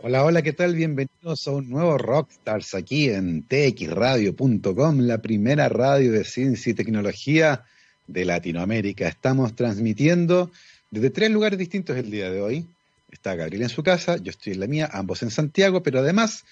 [0.00, 0.76] Hola, hola, ¿qué tal?
[0.76, 7.64] Bienvenidos a un nuevo Rockstars aquí en txradio.com, la primera radio de ciencia y tecnología
[8.06, 9.08] de Latinoamérica.
[9.08, 10.52] Estamos transmitiendo
[10.92, 12.64] desde tres lugares distintos el día de hoy.
[13.10, 16.44] Está Gabriel en su casa, yo estoy en la mía, ambos en Santiago, pero además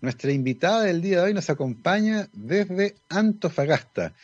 [0.00, 4.14] nuestra invitada del día de hoy nos acompaña desde Antofagasta.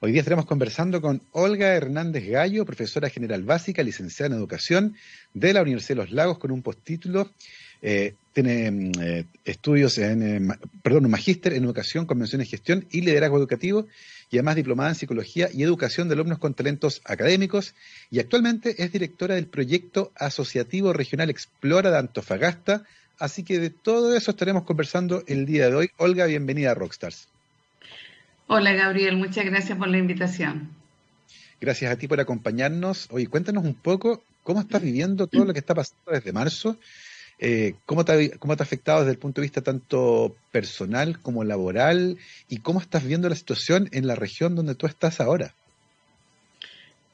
[0.00, 4.96] Hoy día estaremos conversando con Olga Hernández Gallo, profesora general básica, licenciada en educación
[5.34, 7.30] de la Universidad de Los Lagos, con un postítulo
[7.86, 12.86] eh, tiene mm, eh, estudios en, eh, perdón, un magíster en educación, convención y gestión
[12.90, 13.86] y liderazgo educativo
[14.30, 17.74] y además diplomada en psicología y educación de alumnos con talentos académicos
[18.10, 22.84] y actualmente es directora del proyecto asociativo regional Explora de Antofagasta.
[23.18, 25.90] Así que de todo eso estaremos conversando el día de hoy.
[25.98, 27.28] Olga, bienvenida a Rockstars.
[28.46, 30.70] Hola Gabriel, muchas gracias por la invitación.
[31.60, 33.08] Gracias a ti por acompañarnos.
[33.10, 36.78] Oye, cuéntanos un poco cómo estás viviendo todo lo que está pasando desde marzo
[37.38, 41.18] eh, ¿cómo, te ha, ¿Cómo te ha afectado desde el punto de vista tanto personal
[41.20, 42.18] como laboral?
[42.48, 45.54] ¿Y cómo estás viendo la situación en la región donde tú estás ahora?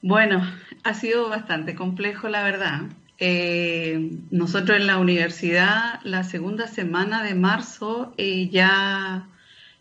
[0.02, 0.42] Bueno,
[0.82, 2.82] ha sido bastante complejo, la verdad.
[3.18, 9.28] Eh, nosotros en la universidad, la segunda semana de marzo, eh, ya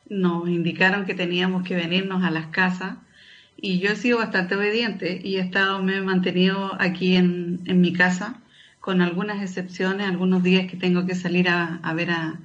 [0.10, 2.98] nos indicaron que teníamos que venirnos a las casas
[3.56, 7.80] y yo he sido bastante obediente y he estado, me he mantenido aquí en, en
[7.80, 8.42] mi casa
[8.90, 12.40] con algunas excepciones, algunos días que tengo que salir a, ver a,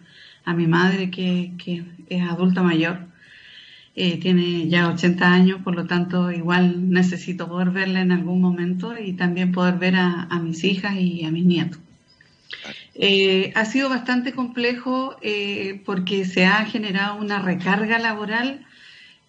[0.55, 1.55] mi madre, que,
[2.11, 2.99] es adulta mayor.
[3.97, 8.93] Eh, tiene ya 80 años, por lo tanto igual necesito poder verla en algún momento
[8.99, 11.81] y también poder ver a, mis hijas y a mis nietos.
[12.95, 18.67] Eh, ha sido bastante complejo eh, porque se ha generado una recarga laboral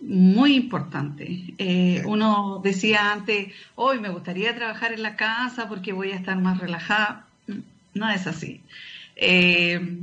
[0.08, 1.56] muy importante.
[1.58, 6.38] Eh, uno decía antes, hoy me gustaría trabajar en la casa porque voy a estar
[6.40, 7.26] más relajada.
[7.94, 8.62] No es así.
[9.16, 9.98] Eh,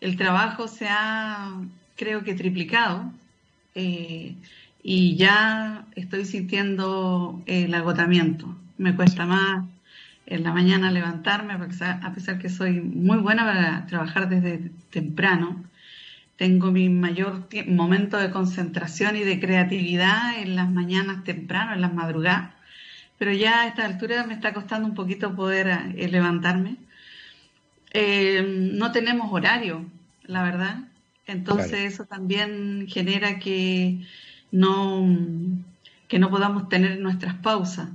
[0.00, 1.52] el trabajo se ha,
[1.96, 3.12] creo que, triplicado
[3.74, 4.34] eh,
[4.82, 8.54] y ya estoy sintiendo el agotamiento.
[8.78, 9.64] Me cuesta más
[10.26, 15.64] en la mañana levantarme, a pesar que soy muy buena para trabajar desde temprano
[16.40, 21.92] tengo mi mayor momento de concentración y de creatividad en las mañanas temprano, en las
[21.92, 22.54] madrugadas,
[23.18, 26.76] pero ya a esta altura me está costando un poquito poder eh, levantarme.
[27.92, 29.84] Eh, no tenemos horario,
[30.22, 30.78] la verdad,
[31.26, 34.00] entonces eso también genera que
[34.50, 35.14] no,
[36.08, 37.90] que no podamos tener nuestras pausas.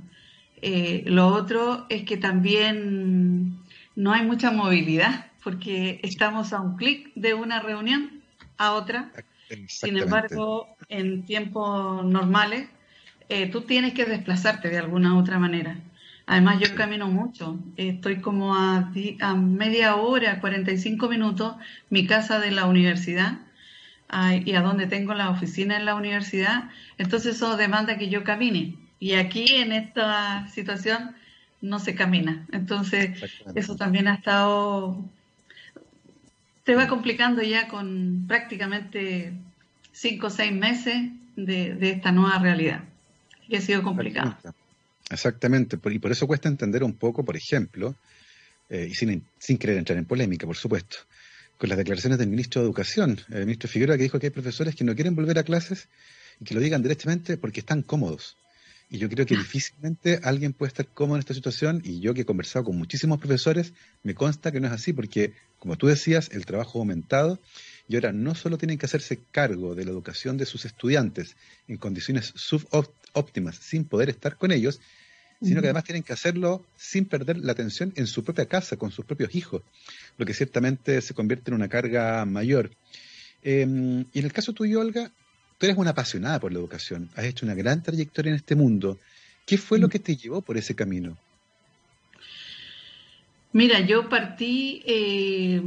[0.62, 3.58] Eh, lo otro es que también
[3.96, 8.15] no hay mucha movilidad porque estamos a un clic de una reunión
[8.58, 9.10] a otra.
[9.68, 12.68] Sin embargo, en tiempos normales,
[13.28, 15.78] eh, tú tienes que desplazarte de alguna u otra manera.
[16.26, 17.58] Además, yo camino mucho.
[17.76, 21.54] Estoy como a, a, media hora, 45 minutos,
[21.88, 23.38] mi casa de la universidad
[24.44, 26.70] y a donde tengo la oficina en la universidad.
[26.98, 28.76] Entonces, eso demanda que yo camine.
[28.98, 31.14] Y aquí, en esta situación,
[31.60, 32.46] no se camina.
[32.52, 33.22] Entonces,
[33.54, 35.04] eso también ha estado
[36.66, 39.32] te va complicando ya con prácticamente
[39.92, 40.96] cinco o seis meses
[41.36, 42.82] de, esta nueva realidad,
[43.48, 44.36] que ha sido complicado.
[45.08, 47.94] Exactamente, y por eso cuesta entender un poco, por ejemplo,
[48.68, 50.96] eh, y sin, sin querer entrar en polémica, por supuesto,
[51.56, 54.74] con las declaraciones del ministro de Educación, el ministro Figueroa, que dijo que hay profesores
[54.74, 55.88] que no quieren volver a clases
[56.40, 58.36] y que lo digan directamente porque están cómodos.
[58.88, 62.20] Y yo creo que difícilmente alguien puede estar cómodo en esta situación y yo que
[62.20, 63.72] he conversado con muchísimos profesores,
[64.04, 67.40] me consta que no es así porque, como tú decías, el trabajo ha aumentado
[67.88, 71.36] y ahora no solo tienen que hacerse cargo de la educación de sus estudiantes
[71.66, 74.80] en condiciones subóptimas sin poder estar con ellos,
[75.42, 78.90] sino que además tienen que hacerlo sin perder la atención en su propia casa, con
[78.90, 79.62] sus propios hijos,
[80.16, 82.70] lo que ciertamente se convierte en una carga mayor.
[83.42, 85.12] Em, y en el caso tuyo, Olga,
[85.58, 88.98] tú eres una apasionada por la educación, has hecho una gran trayectoria en este mundo.
[89.46, 89.90] ¿Qué fue lo mm.
[89.90, 91.16] que te llevó por ese camino?
[93.52, 95.62] Mira, yo partí, eh,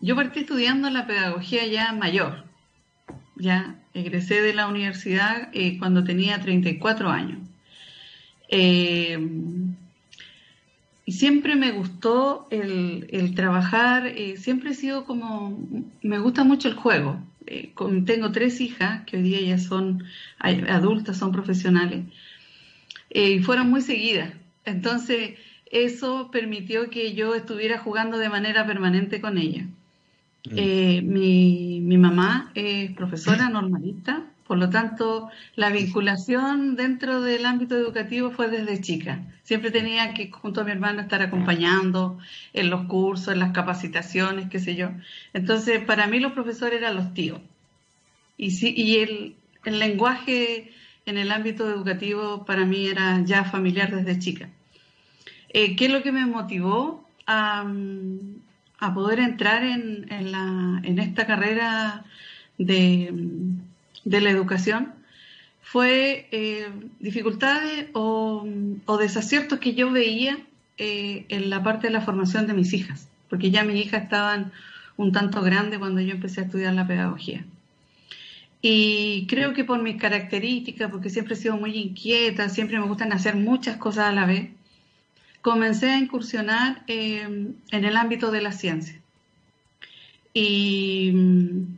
[0.00, 2.44] yo partí estudiando la pedagogía ya mayor.
[3.36, 7.38] Ya egresé de la universidad eh, cuando tenía 34 años.
[8.48, 9.18] Eh,
[11.04, 15.58] y siempre me gustó el, el trabajar, siempre he sido como,
[16.02, 17.20] me gusta mucho el juego.
[17.46, 17.72] Eh,
[18.06, 20.04] tengo tres hijas que hoy día ya son
[20.38, 22.04] adultas, son profesionales,
[23.10, 24.32] eh, y fueron muy seguidas.
[24.64, 25.38] Entonces,
[25.70, 29.66] eso permitió que yo estuviera jugando de manera permanente con ellas.
[30.44, 30.54] Mm.
[30.56, 38.30] Eh, mi, mamá es profesora normalista Por lo tanto, la vinculación dentro del ámbito educativo
[38.30, 39.20] fue desde chica.
[39.42, 42.18] Siempre tenía que, junto a mi hermano, estar acompañando
[42.52, 44.90] en los cursos, en las capacitaciones, qué sé yo.
[45.32, 47.40] Entonces, para mí los profesores eran los tíos.
[48.36, 50.72] Y, sí, y el, el lenguaje
[51.06, 54.48] en el ámbito educativo para mí era ya familiar desde chica.
[55.50, 57.64] Eh, ¿Qué es lo que me motivó a,
[58.78, 62.04] a poder entrar en, en, la, en esta carrera
[62.58, 63.12] de,
[64.04, 64.94] de la educación?
[65.60, 66.68] Fue eh,
[67.00, 68.46] dificultades o,
[68.86, 70.38] o, desaciertos que yo veía
[70.78, 74.52] eh, en la parte de la formación de mis hijas, porque ya mis hijas estaban
[74.96, 77.44] un tanto grandes cuando yo empecé a estudiar la pedagogía.
[78.60, 83.12] Y creo que por mis características, porque siempre he sido muy inquieta, siempre me gustan
[83.12, 84.50] hacer muchas cosas a la vez,
[85.40, 87.22] comencé a incursionar eh,
[87.70, 89.01] en el ámbito de la ciencia.
[90.34, 91.12] Y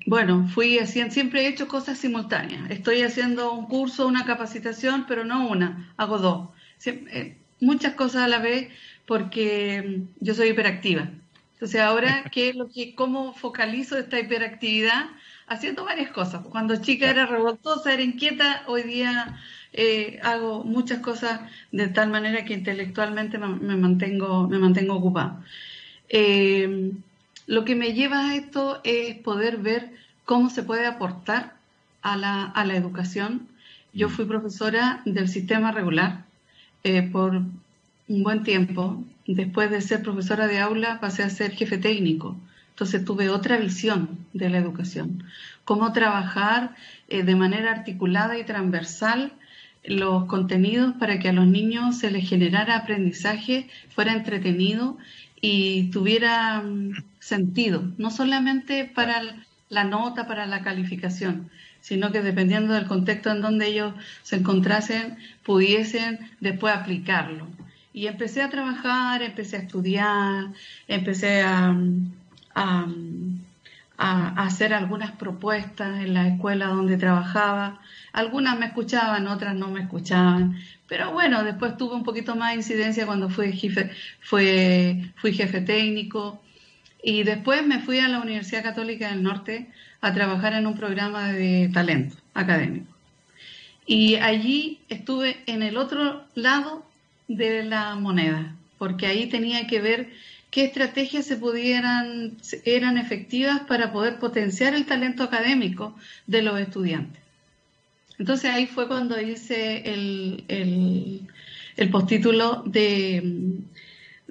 [0.06, 2.70] bueno, fui haciendo, siempre he hecho cosas simultáneas.
[2.70, 6.48] Estoy haciendo un curso, una capacitación, pero no una, hago dos.
[6.86, 8.68] Eh, muchas cosas a la vez
[9.06, 11.10] porque yo soy hiperactiva.
[11.54, 15.06] Entonces ahora, ¿qué lo que, ¿cómo focalizo esta hiperactividad?
[15.46, 16.42] Haciendo varias cosas.
[16.46, 19.38] Cuando chica era revoltosa, era inquieta, hoy día
[19.72, 21.40] eh, hago muchas cosas
[21.70, 25.44] de tal manera que intelectualmente me, mantengo, me mantengo ocupada.
[26.08, 26.92] Eh,
[27.46, 29.92] lo que me lleva a esto es poder ver
[30.24, 31.54] cómo se puede aportar
[32.02, 33.48] a la, a la educación.
[33.92, 36.24] Yo fui profesora del sistema regular
[36.82, 39.02] eh, por un buen tiempo.
[39.26, 42.36] Después de ser profesora de aula pasé a ser jefe técnico.
[42.70, 45.24] Entonces tuve otra visión de la educación.
[45.64, 46.74] Cómo trabajar
[47.08, 49.32] de manera articulada y transversal
[49.84, 54.96] los contenidos para que a los niños se les generara aprendizaje, fuera entretenido
[55.40, 56.92] y tuviera mm,
[57.24, 59.22] sentido, no solamente para
[59.70, 61.50] la nota, para la calificación,
[61.80, 67.46] sino que dependiendo del contexto en donde ellos se encontrasen, pudiesen después aplicarlo.
[67.94, 70.52] Y empecé a trabajar, empecé a estudiar,
[70.88, 71.74] empecé a,
[72.54, 72.86] a,
[73.96, 77.80] a hacer algunas propuestas en la escuela donde trabajaba
[78.14, 80.56] algunas me escuchaban, otras no me escuchaban.
[80.86, 83.90] Pero bueno, después tuve un poquito más de incidencia cuando fui jefe,
[84.20, 86.40] fue, fui jefe técnico.
[87.04, 89.68] Y después me fui a la Universidad Católica del Norte
[90.00, 92.86] a trabajar en un programa de talento académico.
[93.86, 96.84] Y allí estuve en el otro lado
[97.28, 100.10] de la moneda, porque ahí tenía que ver
[100.50, 105.94] qué estrategias se pudieran, eran efectivas para poder potenciar el talento académico
[106.26, 107.20] de los estudiantes.
[108.18, 110.44] Entonces ahí fue cuando hice el,
[111.76, 113.60] el, postítulo de,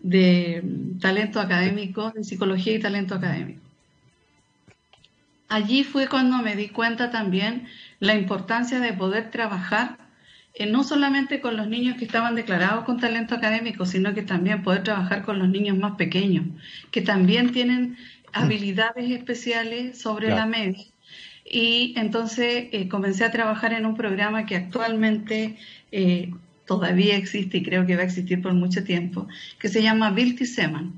[0.03, 0.63] de
[1.01, 3.61] talento académico, de psicología y talento académico.
[5.49, 7.67] Allí fue cuando me di cuenta también
[7.99, 9.97] la importancia de poder trabajar
[10.55, 14.61] eh, no solamente con los niños que estaban declarados con talento académico, sino que también
[14.61, 16.45] poder trabajar con los niños más pequeños,
[16.91, 17.95] que también tienen mm.
[18.33, 20.85] habilidades especiales sobre la media
[21.45, 25.57] y entonces eh, comencé a trabajar en un programa que actualmente
[25.91, 26.31] eh,
[26.65, 29.27] todavía existe y creo que va a existir por mucho tiempo,
[29.59, 30.93] que se llama Bilti Seman,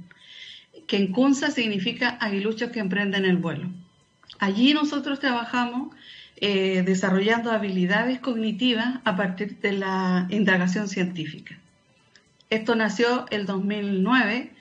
[0.88, 3.70] que en Kunza significa aguiluchos que emprenden el vuelo.
[4.40, 5.96] Allí nosotros trabajamos
[6.38, 11.58] eh, desarrollando habilidades cognitivas a partir de la indagación científica.
[12.50, 14.52] Esto nació el 2009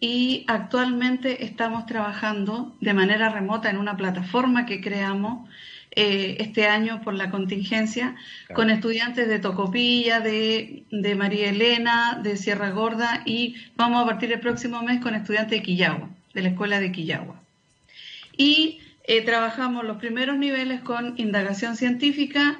[0.00, 5.48] y actualmente estamos trabajando de manera remota en una plataforma que creamos
[5.90, 8.14] eh, este año por la contingencia
[8.54, 10.84] con estudiantes de Tocopilla, de,
[11.16, 15.62] María Elena, de Sierra Gorda y vamos a partir el próximo mes con estudiantes de
[15.62, 17.40] Quillagua, de la escuela de Quillagua.
[18.36, 22.58] Y eh, trabajamos los primeros niveles con indagación científica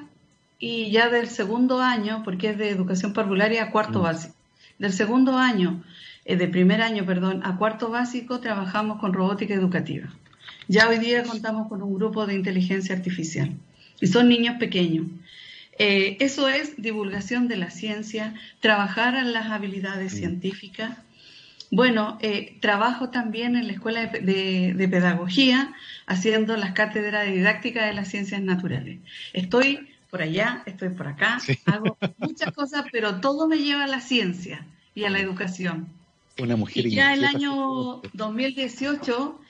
[0.58, 4.02] y ya del segundo año, porque es de educación parvularia a cuarto mm.
[4.02, 4.34] básico,
[4.78, 5.84] del segundo año
[6.24, 10.08] eh, de primer año, perdón, a cuarto básico trabajamos con robótica educativa.
[10.68, 13.56] Ya hoy día contamos con un grupo de inteligencia artificial
[14.02, 15.06] y son niños pequeños.
[15.78, 20.98] Eh, eso es divulgación de la ciencia, trabajar en las habilidades científicas.
[21.70, 25.72] Bueno, eh, trabajo también en la Escuela de, Pedagogía
[26.06, 28.98] haciendo las cátedras de didáctica de las ciencias naturales.
[29.32, 34.00] Estoy por allá, estoy por acá, hago muchas cosas, pero todo me lleva a la
[34.00, 35.88] ciencia y a la educación.
[36.38, 39.40] Una mujer y ya el año 2018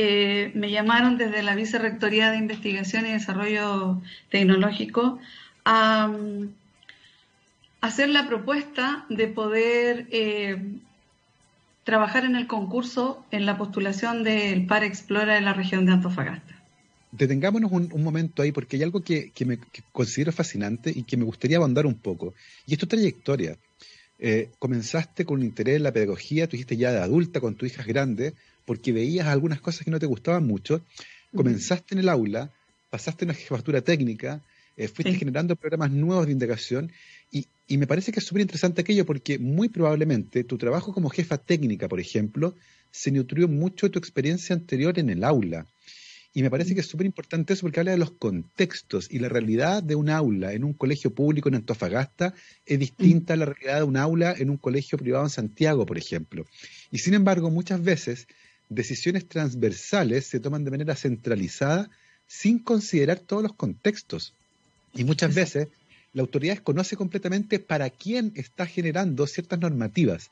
[0.00, 4.00] eh, me llamaron desde la Vicerrectoría de Investigación y Desarrollo
[4.30, 5.18] Tecnológico
[5.64, 6.50] a, mm,
[7.80, 10.62] hacer la propuesta de poder eh,
[11.82, 16.54] trabajar en el concurso en la postulación del Par Explora de la región de Antofagasta.
[17.10, 19.58] detengámonos un, momento ahí porque hay algo que, me
[19.90, 22.34] considero fascinante y que me gustaría abundar un poco.
[22.66, 23.56] Y es trayectoria.
[24.20, 27.66] Eh, comenzaste con un interés en la pedagogía, tú dijiste ya de adulta con tu
[27.66, 28.34] hija grande,
[28.68, 30.84] porque veías algunas cosas que no te gustaban mucho.
[31.34, 32.52] Comenzaste en el aula,
[32.90, 34.42] pasaste en una jefatura técnica,
[34.76, 36.92] eh, fuiste generando programas nuevos de indagación
[37.32, 41.08] y, y me parece que es súper interesante aquello porque muy probablemente tu trabajo como
[41.08, 42.54] jefa técnica, por ejemplo,
[42.90, 45.66] se nutrió mucho de tu experiencia anterior en el aula.
[46.34, 49.30] Y me parece que es súper importante eso porque habla de los contextos y la
[49.30, 52.34] realidad de un aula en un colegio público en Antofagasta
[52.66, 55.96] es distinta a la realidad de un aula en un colegio privado en Santiago, por
[55.96, 56.44] ejemplo.
[56.90, 58.28] Y sin embargo, muchas veces
[58.68, 61.90] decisiones transversales se toman de manera centralizada
[62.26, 64.34] sin considerar todos los contextos.
[64.94, 65.68] Y muchas veces
[66.12, 70.30] la autoridad desconoce completamente para quién está generando ciertas normativas.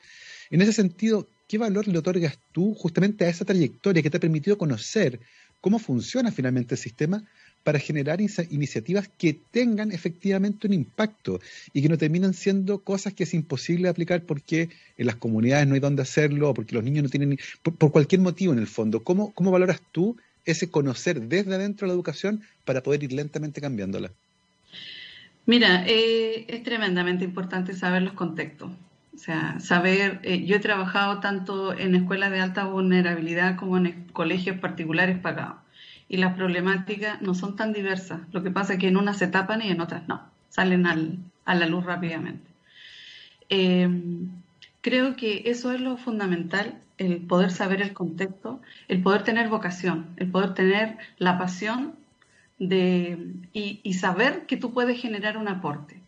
[0.51, 4.21] En ese sentido, ¿qué valor le otorgas tú justamente a esa trayectoria que te ha
[4.21, 5.21] permitido conocer
[5.61, 7.25] cómo funciona finalmente el sistema
[7.67, 11.41] para generar iniciativas que tengan efectivamente un impacto
[11.73, 15.75] y que no terminan siendo cosas que es imposible aplicar porque en las comunidades no
[15.75, 19.03] hay dónde hacerlo o porque los niños no tienen, por, cualquier motivo en el fondo.
[19.03, 23.61] ¿Cómo, ¿Cómo valoras tú ese conocer desde adentro de la educación para poder ir lentamente
[23.61, 24.13] cambiándola?
[25.45, 28.71] Mira, eh, es tremendamente importante saber los contextos.
[29.13, 34.05] O sea, saber, eh, yo he trabajado tanto en escuelas de alta vulnerabilidad como en
[34.13, 35.66] colegios particulares pagados.
[36.09, 38.21] Y las problemáticas no son tan diversas.
[38.33, 40.23] Lo que pasa es que en unas se tapan y en otras no.
[40.49, 42.49] Salen a la luz rápidamente.
[43.49, 44.29] Em,
[44.81, 50.07] creo que eso es lo fundamental, el poder saber el contexto, el poder tener vocación,
[50.17, 51.95] el poder tener la pasión
[52.59, 56.01] de, y saber que tú puedes generar un aporte.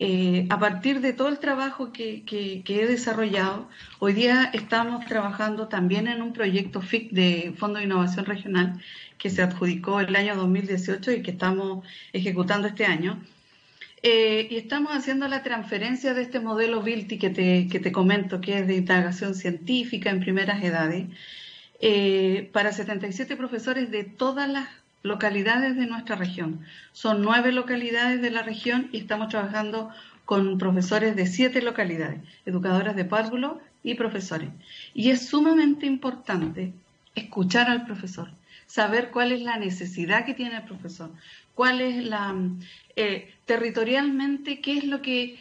[0.00, 2.24] Eh, a partir de todo el trabajo que,
[2.66, 3.68] he desarrollado,
[4.00, 8.80] hoy día estamos trabajando también en un proyecto FIC de Fondo de Innovación Regional
[9.18, 13.20] que se adjudicó el año 2018 y que estamos ejecutando este año.
[14.02, 18.40] Eh, y estamos haciendo la transferencia de este modelo BILTI que te, que te comento,
[18.40, 21.06] que es de indagación científica en primeras edades,
[21.80, 24.68] eh, para 77 profesores de todas las
[25.04, 26.60] localidades de nuestra región.
[26.92, 29.90] Son nueve localidades de la región y estamos trabajando
[30.24, 34.48] con profesores de siete localidades, educadoras de párvulo y profesores.
[34.94, 36.72] Y es sumamente importante
[37.14, 38.30] escuchar al profesor,
[38.66, 41.10] saber cuál es la necesidad que tiene el profesor,
[41.54, 42.34] cuál es la,
[42.96, 45.38] eh, territorialmente, qué es lo que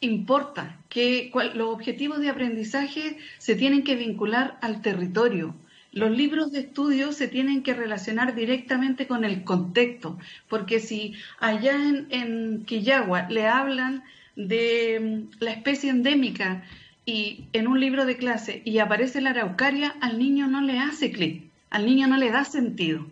[0.00, 5.54] importa, que los objetivos de aprendizaje se tienen que vincular al territorio,
[5.96, 11.74] los libros de estudio se tienen que relacionar directamente con el contexto, porque si allá
[12.10, 14.04] en, Quillagua le hablan
[14.36, 16.64] de mm, la especie endémica
[17.06, 21.10] y en un libro de clase y aparece la araucaria, al niño no le hace
[21.10, 23.06] clic, al niño no le da sentido.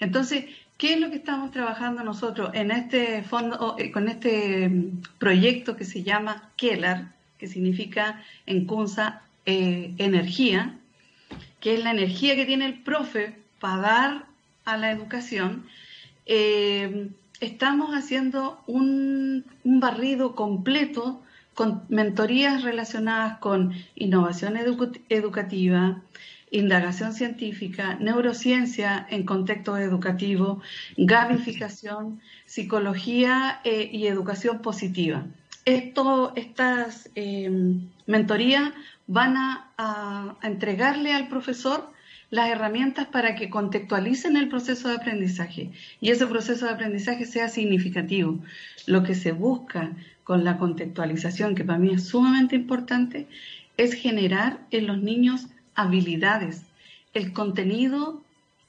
[0.00, 5.02] Entonces, ¿qué es lo que estamos trabajando nosotros en este fondo, eh, con este mm,
[5.20, 10.80] proyecto que se llama KELAR, que significa en Kunza eh, energía?
[11.64, 14.26] Que es la energía que tiene el profe para dar
[14.66, 15.64] a la educación,
[16.26, 17.08] eh,
[17.40, 21.22] estamos haciendo un, barrido completo
[21.54, 24.58] con mentorías relacionadas con innovación
[25.08, 26.02] educativa,
[26.50, 30.60] indagación científica, neurociencia en contexto educativo,
[30.98, 35.24] gamificación, psicología eh, y educación positiva.
[35.64, 37.50] Esto, estas eh,
[38.06, 38.74] mentorías
[39.06, 41.90] van a, entregarle al profesor
[42.30, 45.70] las herramientas para que contextualicen el proceso de aprendizaje
[46.00, 48.38] y ese proceso de aprendizaje sea significativo.
[48.86, 49.92] Lo que se busca
[50.24, 53.26] con la contextualización, que para mí es sumamente importante,
[53.76, 56.62] es generar en los niños habilidades.
[57.12, 58.22] El contenido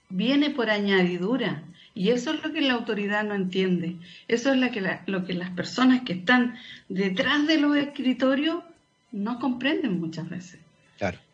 [0.09, 1.63] viene por añadidura
[1.93, 3.95] y eso es lo que la autoridad no entiende.
[4.27, 6.55] Eso es lo que, lo que las personas que están
[6.89, 8.63] detrás de los escritorios
[9.15, 10.59] no comprenden muchas veces.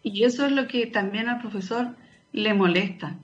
[0.04, 1.96] Y eso es lo que también al profesor
[2.32, 3.16] le molesta.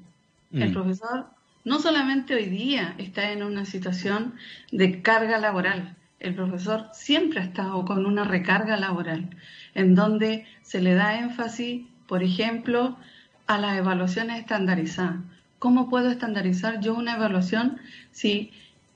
[0.52, 0.74] El mm.
[0.74, 1.28] profesor
[1.64, 4.36] no solamente hoy día está en una situación
[4.72, 9.30] de carga laboral, el profesor siempre ha estado con una recarga laboral,
[9.76, 12.98] en donde se le da énfasis, por ejemplo,
[13.46, 15.18] a las evaluaciones estandarizadas.
[15.60, 17.80] ¿Cómo puedo estandarizar yo una evaluación
[18.12, 18.52] si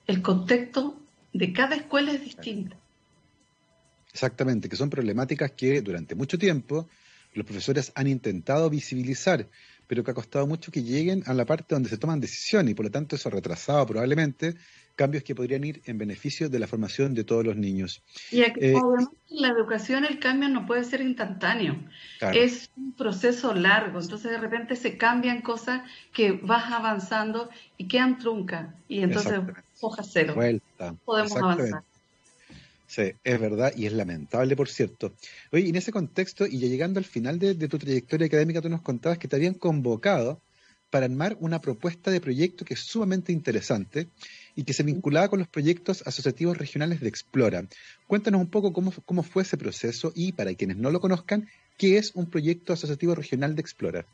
[0.08, 0.98] el contexto
[1.34, 2.76] de cada escuela es distinto?
[4.14, 6.88] Exactamente, que son problemáticas que durante mucho tiempo
[7.34, 9.48] los profesores han intentado visibilizar,
[9.88, 12.76] pero que ha costado mucho que lleguen a la parte donde se toman decisiones y
[12.76, 14.56] por lo tanto eso ha retrasado probablemente
[14.96, 18.04] cambios que podrían ir en beneficio de la formación de todos los niños.
[18.30, 21.78] Y aquí, eh, obviamente en la educación el cambio no puede ser instantáneo,
[22.34, 25.82] es un proceso largo, entonces de repente se cambian cosas
[26.14, 29.40] que vas avanzando y quedan truncas y entonces
[29.80, 30.34] hoja cero.
[30.36, 30.96] Vuelta.
[31.06, 31.84] Podemos avanzar.
[32.92, 35.14] Sí, es verdad y es lamentable, por cierto.
[35.54, 38.68] Oye, en ese contexto, y ya llegando al final de, de tu trayectoria académica, tú
[38.68, 40.42] nos contabas que te habían convocado
[40.90, 44.10] para armar una propuesta de proyecto que es sumamente interesante
[44.58, 47.64] y que se vinculaba con los proyectos asociativos regionales de Explora.
[48.08, 51.98] Cuéntanos un poco cómo, cómo fue ese proceso y, para quienes no lo conozcan, ¿qué
[51.98, 54.06] es un proyecto asociativo regional de Explora?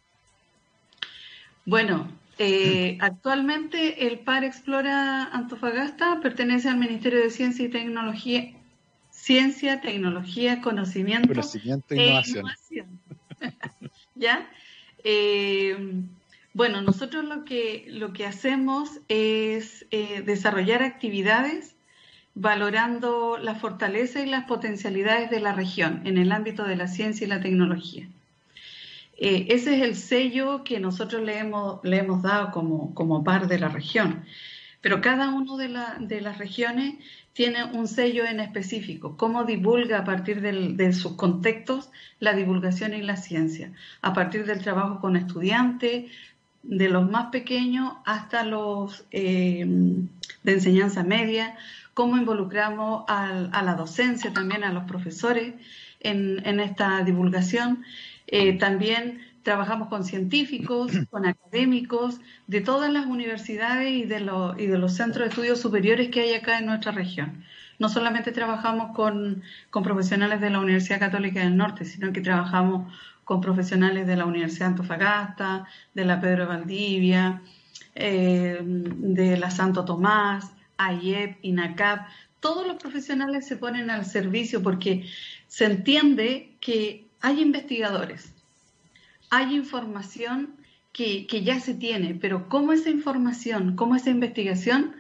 [1.66, 8.57] Bueno, eh, actualmente el PAR Explora Antofagasta pertenece al Ministerio de Ciencia y Tecnología,
[9.28, 13.02] Ciencia, Tecnología, Conocimiento, Conocimiento e Innovación.
[14.16, 14.50] ¿Ya?
[15.04, 15.76] Eh,
[16.54, 21.76] bueno, nosotros lo que, lo que hacemos es eh, desarrollar actividades
[22.36, 27.26] valorando la fortaleza y las potencialidades de la región en el ámbito de la ciencia
[27.26, 28.08] y la tecnología.
[29.18, 33.50] Eh, ese es el sello que nosotros le hemos, le hemos dado como, como par
[33.50, 34.24] de la región.
[34.88, 35.58] Pero cada una
[36.00, 36.96] de, las regiones
[37.34, 41.90] tiene un sello en específico, cómo divulga a partir de sus contextos
[42.22, 46.06] la divulgación y la ciencia, a partir del trabajo con estudiantes,
[46.64, 49.66] de los más pequeños hasta los eh,
[50.44, 51.58] de enseñanza media,
[51.94, 55.54] cómo involucramos a, la docencia, también a los profesores
[56.00, 57.84] en, esta divulgación.
[58.28, 64.20] Eh, también trabajamos con científicos, con académicos de todas las universidades y de,
[64.58, 67.46] y de los centros de estudios superiores que hay acá en nuestra región.
[67.80, 72.94] No solamente trabajamos con, con profesionales de la Universidad Católica del Norte, sino que trabajamos
[73.24, 77.42] con profesionales de la Universidad de Antofagasta, de la Pedro de Valdivia,
[77.96, 82.06] eh, de la Santo Tomás, AIEP, INACAP.
[82.42, 85.06] Todos los profesionales se ponen al servicio porque
[85.48, 88.34] se entiende que hay investigadores,
[89.30, 90.56] hay información
[90.94, 94.96] que, ya se tiene, pero cómo esa información, cómo esa investigación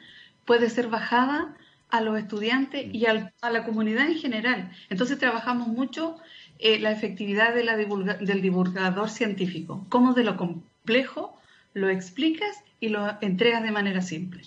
[0.46, 1.56] puede ser bajada
[1.90, 4.72] a los estudiantes y a la comunidad en general.
[4.90, 6.18] Entonces trabajamos mucho
[6.60, 11.40] eh, la efectividad de la del divulgador científico, cómo de lo complejo
[11.74, 14.44] lo explicas y lo entregas de manera simple.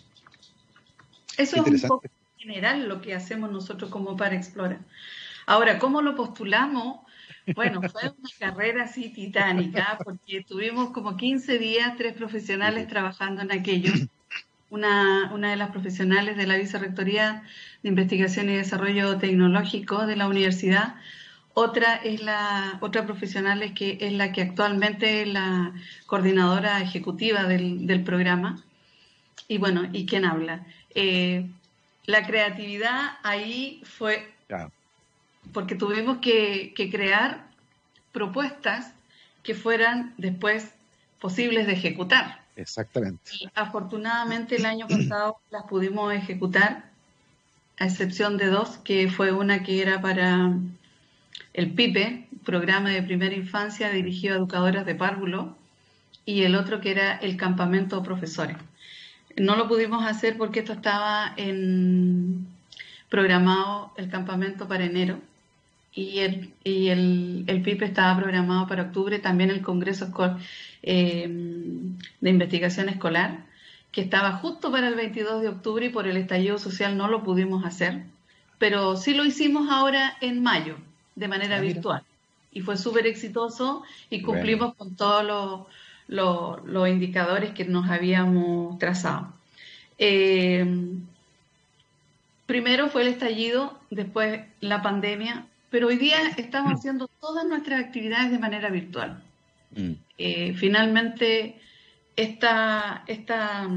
[1.37, 4.81] Eso es un poco general lo que hacemos nosotros como para explorar.
[5.46, 7.00] Ahora, ¿cómo lo postulamos?
[7.54, 13.52] Bueno, fue una carrera así titánica, porque tuvimos como 15 días, tres profesionales trabajando en
[13.52, 13.92] aquello.
[14.70, 17.42] Una, una de las profesionales de la Vicerrectoría
[17.82, 20.94] de Investigación y Desarrollo Tecnológico de la universidad
[21.54, 25.72] otra es la otra profesional es que es la que actualmente es la
[26.06, 28.62] coordinadora ejecutiva del, programa.
[29.48, 30.64] Y bueno, ¿y quién habla?
[30.94, 31.50] Eh,
[32.06, 34.32] la creatividad ahí fue
[35.52, 37.46] porque tuvimos que, crear
[38.12, 38.92] propuestas
[39.42, 40.70] que fueran después
[41.20, 42.40] posibles de ejecutar.
[42.56, 43.30] Exactamente.
[43.54, 46.90] afortunadamente el año pasado las pudimos ejecutar,
[47.78, 50.52] a excepción de dos, que fue una que era para
[51.54, 55.56] el PIPE, Programa de Primera Infancia dirigido a educadoras de párvulo,
[56.26, 58.56] y el otro que era el Campamento Profesores.
[59.36, 62.46] No lo pudimos hacer porque esto estaba en,
[63.10, 65.20] programado el campamento para enero
[65.92, 70.11] y el, y el, el PIPE estaba programado para octubre, también el Congreso
[70.83, 71.29] eh,
[72.20, 73.44] de Investigación Escolar,
[73.90, 77.24] que estaba justo para el 22 de octubre y por el estallido social no lo
[77.24, 78.05] pudimos hacer,
[78.59, 80.76] pero sí lo hicimos ahora en mayo,
[81.16, 82.03] de manera ah, virtual.
[82.53, 85.66] Y fue súper exitoso y cumplimos con todos
[86.07, 89.33] los, indicadores que nos habíamos trazado.
[89.98, 90.64] Eh,
[92.46, 98.33] primero fue el estallido, después la pandemia, pero hoy día estamos haciendo todas nuestras actividades
[98.33, 99.22] de manera virtual.
[99.74, 99.92] Mm.
[100.18, 101.61] Eh, finalmente,
[102.16, 103.68] esta, esta,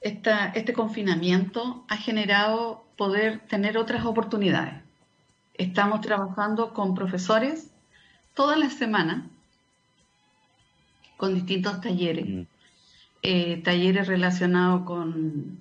[0.00, 4.74] esta, este confinamiento ha generado poder tener otras oportunidades.
[5.54, 7.70] Estamos trabajando con profesores
[8.34, 9.24] todas las semanas
[11.16, 12.28] con distintos talleres.
[12.28, 12.42] Mm.
[13.22, 15.58] Eh, talleres relacionados con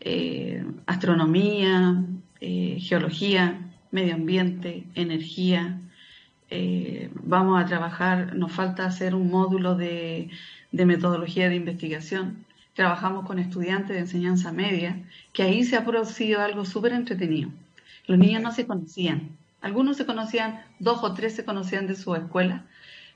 [0.00, 2.02] eh, astronomía,
[2.40, 5.80] geología, medio ambiente, energía.
[7.24, 10.30] vamos a trabajar, nos falta hacer un módulo de,
[10.72, 12.44] de metodología de investigación.
[12.74, 17.50] Trabajamos con estudiantes de enseñanza media, que ahí se ha producido algo súper entretenido.
[18.06, 19.36] Los niños no se conocían.
[19.60, 22.64] Algunos se conocían, dos o tres se conocían de su escuela,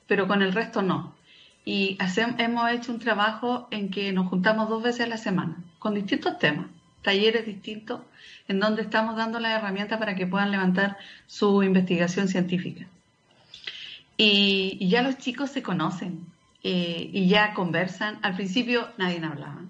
[0.06, 1.14] pero con el resto no.
[1.64, 1.96] y
[2.38, 6.38] hemos hecho un trabajo en que nos juntamos dos veces a la semana con distintos
[6.38, 6.66] temas,
[7.02, 8.00] talleres distintos,
[8.48, 12.86] en donde estamos dando las herramientas para que puedan levantar su investigación científica.
[14.16, 16.26] Y, ya los chicos se conocen
[16.62, 18.18] eh, y ya conversan.
[18.22, 19.62] Al principio nadie hablaba,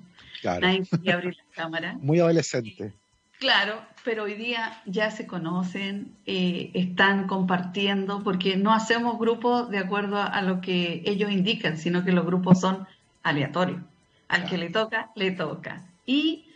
[0.45, 1.97] nadie quería abrir la cámara.
[2.01, 2.93] Muy adolescente.
[3.39, 9.79] Claro, pero hoy día ya se conocen, eh, están compartiendo, porque no hacemos grupos de
[9.79, 12.87] acuerdo a, lo que ellos indican, sino que los grupos son
[13.25, 13.81] aleatorios.
[14.29, 15.83] Al que le toca, le toca.
[16.07, 16.47] Y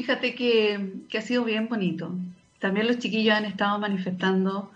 [0.00, 2.10] fíjate que, ha sido bien bonito.
[2.58, 4.72] También los chiquillos han estado manifestando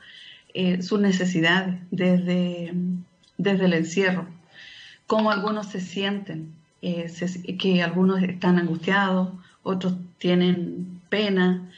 [0.52, 2.74] eh, sus necesidades desde,
[3.38, 4.26] desde el encierro,
[5.06, 7.10] cómo algunos se sienten, eh,
[7.58, 9.30] que algunos están angustiados,
[9.62, 11.70] otros tienen pena,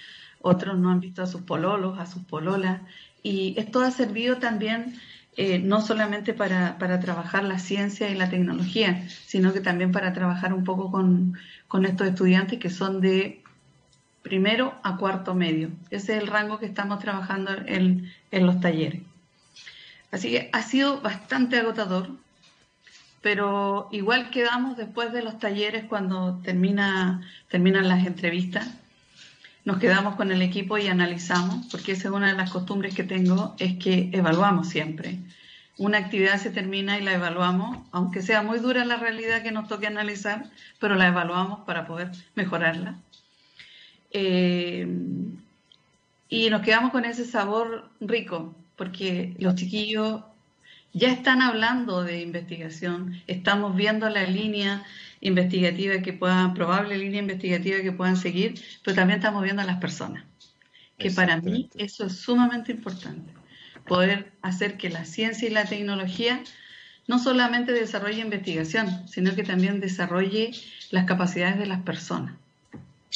[0.43, 2.81] otros no han visto a sus pololos, a sus pololas,
[3.23, 4.95] y esto ha servido también
[5.39, 10.55] eh, no solamente para, trabajar la ciencia y la tecnología, sino que también para trabajar
[10.55, 11.37] un poco con,
[11.85, 13.43] estos estudiantes que son de
[14.23, 15.71] primero a cuarto medio.
[15.91, 19.03] Ese es el rango que estamos trabajando en, en los talleres.
[20.11, 22.09] Así que ha sido bastante agotador,
[23.21, 28.69] pero igual quedamos después de los talleres cuando termina, terminan las entrevistas.
[29.67, 33.03] Nos quedamos con el equipo y analizamos, porque esa es una de las costumbres que
[33.03, 35.19] tengo, es que evaluamos siempre.
[35.77, 39.67] Una actividad se termina y la evaluamos, aunque sea muy dura la realidad que nos
[39.67, 40.49] toque analizar,
[40.79, 42.95] pero la evaluamos para poder mejorarla.
[44.13, 44.87] Eh,
[46.29, 50.23] y nos quedamos con ese sabor rico, porque los chiquillos
[50.93, 54.85] ya están hablando de investigación, estamos viendo la línea
[55.29, 59.79] investigativa que puedan, probable línea investigativa que puedan seguir, pero también estamos viendo a las
[59.79, 60.25] personas,
[60.99, 63.33] que para mí eso es sumamente importante,
[63.87, 66.43] poder hacer que la ciencia y la tecnología
[67.09, 70.53] no solamente desarrolle investigación, sino que también desarrolle
[70.91, 72.35] las capacidades de las personas.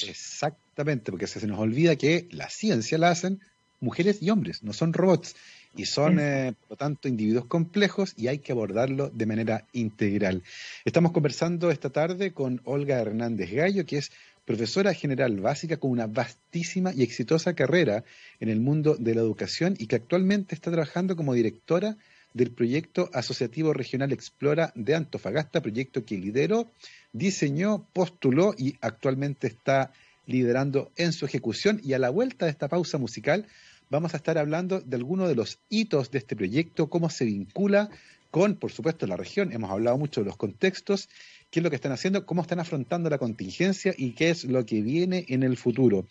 [0.06, 3.40] Exactamente, porque se nos olvida que la ciencia la hacen
[3.80, 5.34] mujeres y hombres, no son robots
[5.76, 10.42] y son, eh, por lo tanto, individuos complejos y hay que abordarlo de manera integral.
[10.84, 14.10] Estamos conversando esta tarde con Olga Hernández Gallo, que es
[14.44, 18.04] profesora general básica con una vastísima y exitosa carrera
[18.40, 21.96] en el mundo de la educación y que actualmente está trabajando como directora
[22.34, 26.68] del proyecto asociativo regional Explora de Antofagasta, proyecto que lideró,
[27.12, 29.92] diseñó, postuló y actualmente está
[30.26, 31.80] liderando en su ejecución.
[31.82, 33.46] Y a la vuelta de esta pausa musical
[33.90, 37.90] vamos a estar hablando de algunos de los hitos de este proyecto, cómo se vincula
[38.30, 39.52] con, por supuesto, la región.
[39.52, 41.08] Hemos hablado mucho de los contextos,
[41.50, 44.64] qué es lo que están haciendo, cómo están afrontando la contingencia y qué es lo
[44.64, 46.06] que viene en el futuro.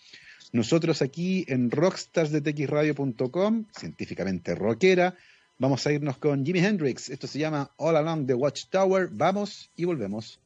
[0.51, 5.15] Nosotros aquí en rockstarsdetxradio.com, científicamente rockera,
[5.57, 7.09] vamos a irnos con Jimi Hendrix.
[7.09, 9.09] Esto se llama All Along the Watchtower.
[9.11, 10.39] Vamos y volvemos.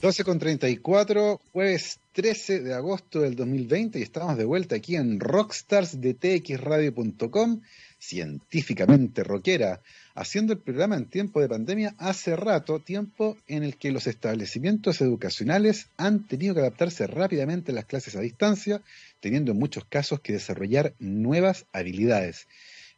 [0.00, 5.20] 12 con 34, jueves 13 de agosto del 2020 y estamos de vuelta aquí en
[5.20, 7.60] rockstarsdetxradio.com,
[8.00, 9.80] científicamente rockera,
[10.16, 15.00] haciendo el programa en tiempo de pandemia hace rato, tiempo en el que los establecimientos
[15.00, 18.82] educacionales han tenido que adaptarse rápidamente a las clases a distancia,
[19.20, 22.48] teniendo en muchos casos que desarrollar nuevas habilidades.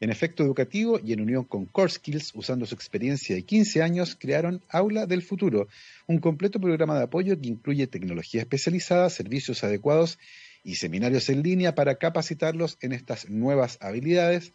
[0.02, 4.16] En efecto educativo y en unión con Core Skills, usando su experiencia de 15 años,
[4.18, 5.68] crearon Aula del Futuro,
[6.08, 10.18] un completo programa de apoyo que incluye tecnología especializada, servicios adecuados
[10.64, 14.52] y seminarios en línea para capacitarlos en estas nuevas habilidades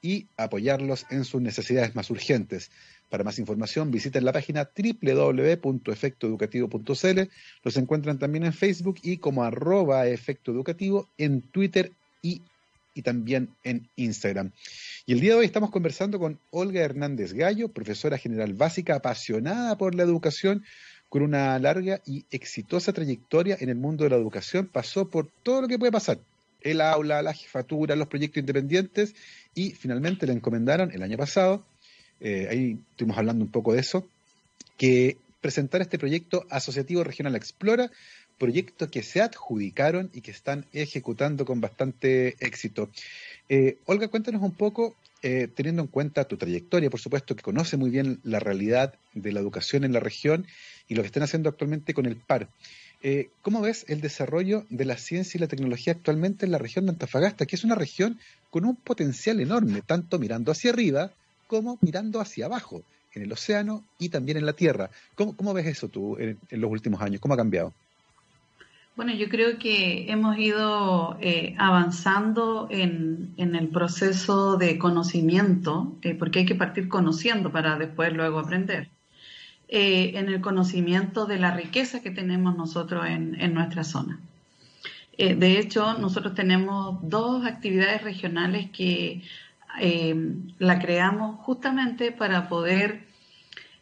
[0.00, 2.70] y apoyarlos en sus necesidades más urgentes.
[3.10, 7.20] Para más información visiten la página www.efectoeducativo.cl.
[7.64, 12.40] Los encuentran también en Facebook y como arroba efecto educativo en Twitter y
[12.96, 14.50] y también en Instagram.
[15.04, 19.76] Y el día de hoy estamos conversando con Olga Hernández Gallo, profesora general básica apasionada
[19.76, 20.64] por la educación,
[21.10, 24.66] con una larga y exitosa trayectoria en el mundo de la educación.
[24.66, 26.18] Pasó por todo lo que puede pasar,
[26.62, 29.14] el aula, la jefatura, los proyectos independientes
[29.54, 31.64] y finalmente le encomendaron el año pasado,
[32.20, 34.08] eh, ahí estuvimos hablando un poco de eso,
[34.78, 37.90] que presentar este proyecto asociativo regional Explora
[38.38, 42.90] proyectos que se adjudicaron y que están ejecutando con bastante éxito.
[43.48, 47.76] Eh, Olga, cuéntanos un poco, eh, teniendo en cuenta tu trayectoria, por supuesto, que conoce
[47.76, 50.46] muy bien la realidad de la educación en la región
[50.88, 52.48] y lo que están haciendo actualmente con el PAR.
[53.02, 56.86] Eh, ¿Cómo ves el desarrollo de la ciencia y la tecnología actualmente en la región
[56.86, 58.18] de Antofagasta, que es una región
[58.50, 61.12] con un potencial enorme, tanto mirando hacia arriba
[61.46, 62.82] como mirando hacia abajo,
[63.14, 64.90] en el océano y también en la tierra?
[65.14, 67.20] ¿Cómo, ves eso tú en los últimos años?
[67.20, 67.72] ¿Cómo ha cambiado?
[68.96, 76.38] Bueno, yo creo que hemos ido eh, avanzando en, el proceso de conocimiento, eh, porque
[76.38, 78.88] hay que partir conociendo para después luego aprender,
[79.68, 84.18] eh, en el conocimiento de la riqueza que tenemos nosotros en, en nuestra zona.
[85.18, 89.22] de hecho, nosotros tenemos dos actividades regionales que
[90.58, 93.04] la creamos justamente para poder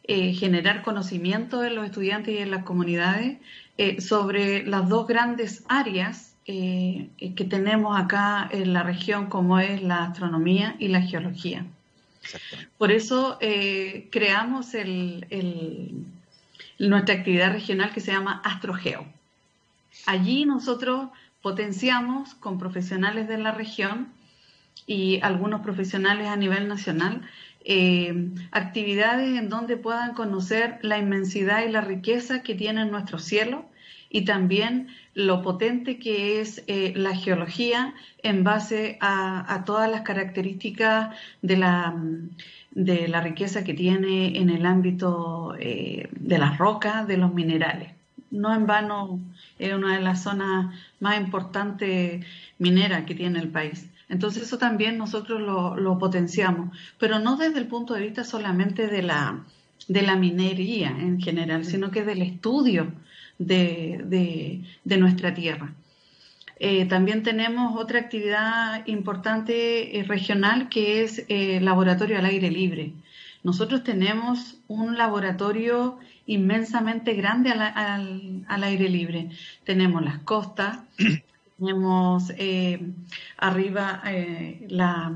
[0.06, 3.38] generar conocimiento en los estudiantes y en las comunidades
[3.76, 9.82] eh, sobre las dos grandes áreas eh, que tenemos acá en la región, como es
[9.82, 11.66] la astronomía y la geología.
[12.78, 14.68] Por eso eh, creamos
[16.78, 19.06] nuestra actividad regional que se llama Astrogeo.
[20.06, 21.08] Allí nosotros
[21.42, 24.08] potenciamos con profesionales de la región
[24.86, 27.22] y algunos profesionales a nivel nacional
[27.64, 33.64] eh, actividades en donde puedan conocer la inmensidad y la riqueza que tiene nuestro cielo
[34.10, 41.16] y también lo potente que es eh, la geología en base a, todas las características
[41.42, 41.96] de la,
[42.70, 47.92] de la riqueza que tiene en el ámbito eh, de las rocas, de los minerales.
[48.30, 49.20] No en vano
[49.58, 52.24] es una de las zonas más importantes
[52.58, 53.88] mineras que tiene el país.
[54.14, 59.02] Entonces eso también nosotros lo, potenciamos, pero no desde el punto de vista solamente de
[59.02, 59.44] la,
[59.88, 62.92] de la minería en general, sino que del estudio
[63.38, 65.74] de, nuestra tierra.
[66.60, 72.52] Eh, también tenemos otra actividad importante eh, regional que es el eh, laboratorio al aire
[72.52, 72.92] libre.
[73.42, 79.30] Nosotros tenemos un laboratorio inmensamente grande al, al aire libre.
[79.64, 80.78] Tenemos las costas,
[81.58, 82.80] tenemos eh,
[83.36, 85.12] arriba eh, la,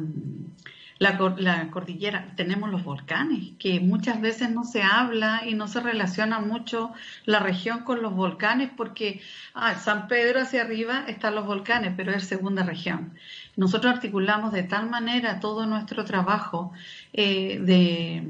[1.70, 6.92] cordillera, tenemos los volcanes, que muchas veces no se habla y no se relaciona mucho
[7.24, 9.20] la región con los volcanes porque
[9.54, 13.14] ah, San Pedro hacia arriba están los volcanes, pero es segunda región.
[13.56, 16.72] Nosotros articulamos de tal manera todo nuestro trabajo
[17.12, 18.24] eh,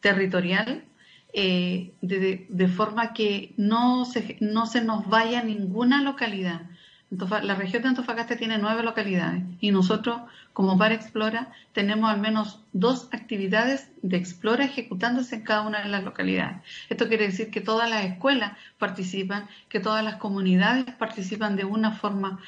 [0.00, 0.84] territorial
[1.32, 6.62] de, de, forma que no se, no se nos vaya ninguna localidad
[7.10, 10.20] la región de Antofagasta tiene nueve localidades y nosotros,
[10.52, 15.88] como Par Explora, tenemos al menos dos actividades de Explora ejecutándose en cada una de
[15.88, 16.58] las localidades.
[16.90, 21.92] Esto quiere decir que todas las escuelas participan, que todas las comunidades participan de una
[21.92, 22.40] forma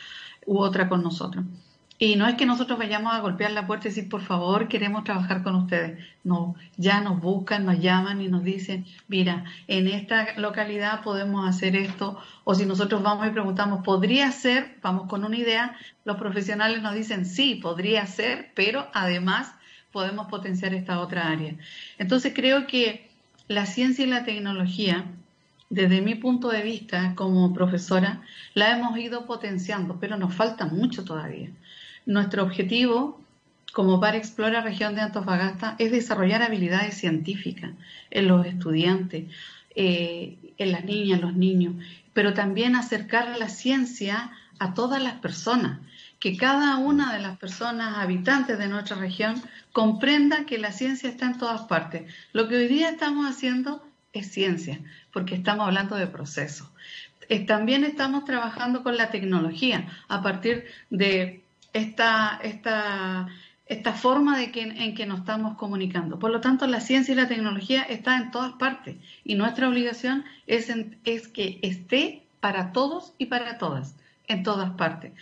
[0.44, 1.44] u otra con nosotros.
[2.02, 5.04] Y no es que nosotros vayamos a golpear la puerta y decir, por favor, queremos
[5.04, 6.02] trabajar con ustedes.
[6.24, 11.76] No, ya nos buscan, nos llaman y nos dicen, mira, en esta localidad podemos hacer
[11.76, 12.18] esto.
[12.44, 14.78] O si nosotros vamos y preguntamos, ¿podría ser?
[14.80, 15.76] Vamos con una idea.
[16.06, 19.52] Los profesionales nos dicen, sí, podría ser, pero además
[19.92, 21.54] podemos potenciar esta otra área.
[21.98, 23.10] Entonces creo que
[23.46, 25.04] la ciencia y la tecnología,
[25.68, 28.22] desde mi punto de vista como profesora,
[28.54, 31.50] la hemos ido potenciando, pero nos falta mucho todavía.
[32.06, 33.20] Nuestro objetivo
[33.72, 37.70] como Par Explora Región de Antofagasta es desarrollar habilidades científicas
[38.10, 39.30] en los estudiantes,
[39.76, 41.74] eh, en las niñas, los niños,
[42.12, 45.78] pero también acercar la ciencia a todas las personas,
[46.18, 49.40] que cada una de las personas habitantes de nuestra región
[49.72, 52.12] comprenda que la ciencia está en todas partes.
[52.32, 53.82] Lo que hoy día estamos haciendo
[54.12, 54.80] es ciencia,
[55.12, 56.68] porque estamos hablando de procesos.
[57.28, 61.39] Eh, también estamos trabajando con la tecnología a partir de
[61.72, 63.28] esta, esta,
[63.66, 66.18] esta forma de que, en que nos estamos comunicando.
[66.18, 70.24] Por lo tanto, la ciencia y la tecnología está en todas partes y nuestra obligación
[70.46, 70.72] es,
[71.04, 73.94] es que esté para todos y para todas,
[74.26, 75.12] en todas partes.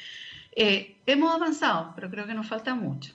[0.54, 3.14] Eh, hemos avanzado, pero creo que nos falta mucho.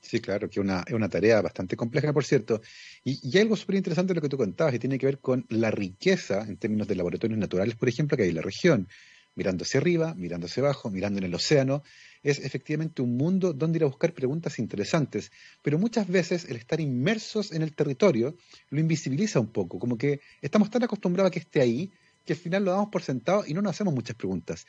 [0.00, 2.60] Sí, claro, que es una tarea bastante compleja, por cierto.
[3.04, 5.70] Y, y algo súper interesante lo que tú contabas, y tiene que ver con la
[5.70, 8.88] riqueza en términos de laboratorios naturales, por ejemplo, que hay en la región.
[9.36, 11.84] Mirando hacia arriba, mirando hacia abajo, mirando en el océano,
[12.22, 15.32] es efectivamente un mundo donde ir a buscar preguntas interesantes,
[15.62, 18.36] pero muchas veces el estar inmersos en el territorio
[18.70, 21.90] lo invisibiliza un poco, como que estamos tan acostumbrados a que esté ahí
[22.24, 24.66] que al final lo damos por sentado y no nos hacemos muchas preguntas.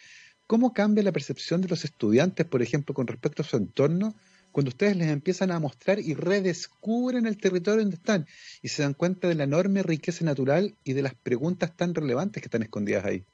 [0.47, 4.15] ¿Cómo cambia la percepción de los estudiantes, por ejemplo, con respecto a su entorno,
[4.51, 8.27] cuando ustedes les empiezan a mostrar y redescubren el territorio donde están
[8.61, 12.41] y se dan cuenta de la enorme riqueza natural y de las preguntas tan relevantes
[12.41, 13.25] que están escondidas ahí?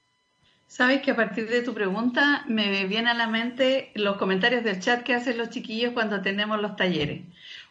[0.69, 4.79] Sabes que a partir de tu pregunta me vienen a la mente los comentarios del
[4.79, 7.23] chat que hacen los chiquillos cuando tenemos los talleres.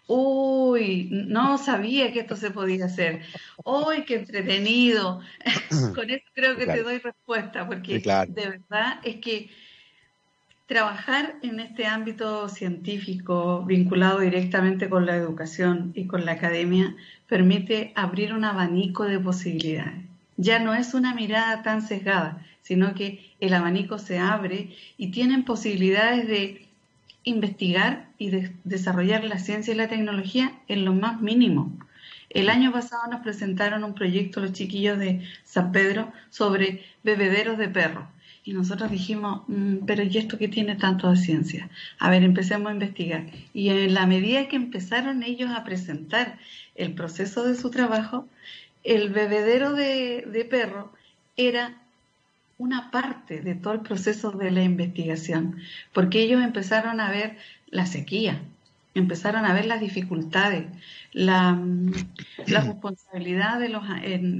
[0.09, 3.23] Uy, no sabía que esto se podía hacer.
[3.65, 5.21] Uy, qué entretenido.
[5.95, 9.49] Con eso creo que te doy respuesta, porque de verdad es que
[10.67, 16.97] trabajar en este ámbito científico vinculado directamente con la educación y con la academia
[17.29, 20.09] permite abrir un abanico de posibilidades
[20.39, 25.45] ya no es una mirada tan sesgada, sino que el abanico se abre y tienen
[25.45, 26.67] posibilidades de
[27.25, 31.73] investigar y de desarrollar la ciencia y la tecnología en lo más mínimo.
[32.29, 37.71] El año pasado nos presentaron un proyecto los chiquillos de San Pedro sobre bebederos de
[37.71, 38.05] perros.
[38.45, 41.71] Y nosotros dijimos, mm, pero ¿y esto qué tiene tanto de ciencia?
[41.99, 43.25] A ver, empecemos a investigar.
[43.55, 46.39] Y en la medida que empezaron ellos a presentar
[46.75, 48.29] el proceso de su trabajo,
[48.85, 50.93] el bebedero de, de perro
[51.39, 51.75] era
[52.59, 55.57] una parte de todo el proceso de la investigación,
[55.93, 57.39] porque ellos empezaron a ver
[57.71, 58.43] la sequía,
[58.95, 60.67] empezaron a ver las dificultades,
[61.13, 61.59] la,
[62.47, 63.85] la responsabilidad de los,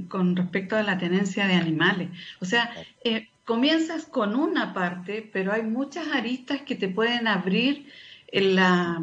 [0.09, 2.09] con respecto a la tenencia de animales.
[2.41, 2.71] O sea,
[3.03, 7.87] eh, comienzas con una parte, pero hay muchas aristas que te pueden abrir
[8.31, 9.01] la,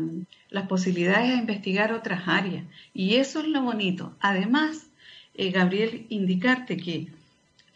[0.51, 2.65] las posibilidades de investigar otras áreas.
[2.95, 4.15] Y eso es lo bonito.
[4.21, 4.89] Además,
[5.35, 7.09] eh, Gabriel, indicarte que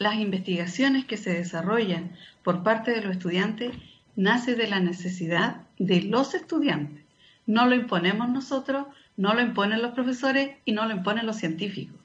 [0.01, 3.73] las investigaciones que se desarrollan por parte de los estudiantes
[4.17, 7.05] nace de la necesidad de los estudiantes.
[7.47, 8.87] No lo imponemos nosotros,
[9.19, 12.01] no lo imponen los profesores y no lo imponen los científicos.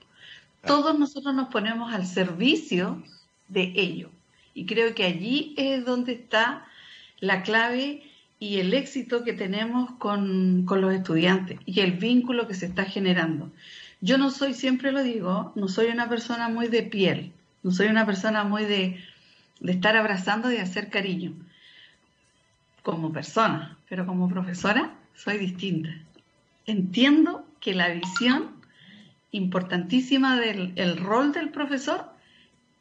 [0.67, 3.01] Todos nosotros nos ponemos al servicio
[3.47, 4.09] de ello.
[4.53, 6.65] Y creo que allí es donde está
[7.21, 8.03] la clave
[8.39, 13.53] y el éxito que tenemos con, los estudiantes y el vínculo que se está generando.
[14.01, 17.31] Yo no soy, siempre lo digo, no soy una persona muy de piel,
[17.65, 19.03] no soy una persona muy de,
[19.59, 21.33] de estar abrazando y de hacer cariño
[22.83, 25.89] como persona, pero como profesora soy distinta.
[26.67, 28.51] Entiendo que la visión
[29.31, 32.05] importantísima del rol del profesor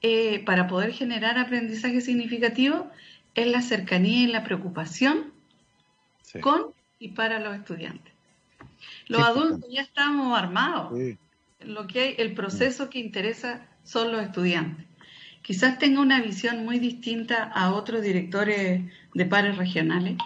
[0.02, 2.90] eh, para poder generar aprendizaje significativo
[3.34, 5.32] es la cercanía y la preocupación
[6.42, 8.12] con y para los estudiantes.
[9.08, 10.92] Los adultos ya estamos armados.
[11.66, 14.86] Lo que hay, el proceso que interesa son los estudiantes.
[15.42, 18.82] Quizás tenga una visión muy distinta a otros directores
[19.14, 20.16] de pares regionales,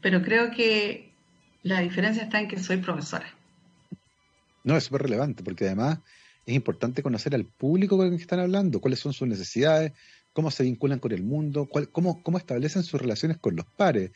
[0.00, 1.12] pero creo que
[1.62, 3.26] la diferencia está en que soy profesora.
[4.62, 5.98] No, es súper relevante, porque además
[6.44, 9.92] es importante conocer al público con el que están hablando, cuáles son sus necesidades,
[10.32, 14.12] cómo se vinculan con el mundo, cómo, cómo establecen sus relaciones con los pares.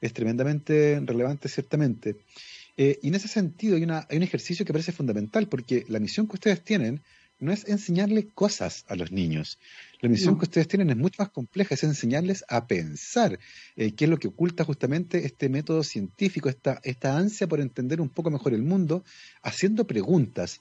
[0.00, 2.16] Es tremendamente relevante, ciertamente.
[2.76, 6.00] Eh, y en ese sentido hay, una, hay un ejercicio que parece fundamental, porque la
[6.00, 7.02] misión que ustedes tienen
[7.38, 9.58] no es enseñarle cosas a los niños.
[10.00, 13.38] La misión que ustedes tienen es mucho más compleja, es enseñarles a pensar,
[13.76, 18.00] eh, qué es lo que oculta justamente este método científico, esta, esta ansia por entender
[18.00, 19.04] un poco mejor el mundo,
[19.42, 20.60] haciendo preguntas.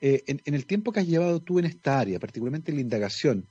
[0.00, 3.46] Eh, en, el tiempo que has llevado tú en esta área, particularmente en la indagación,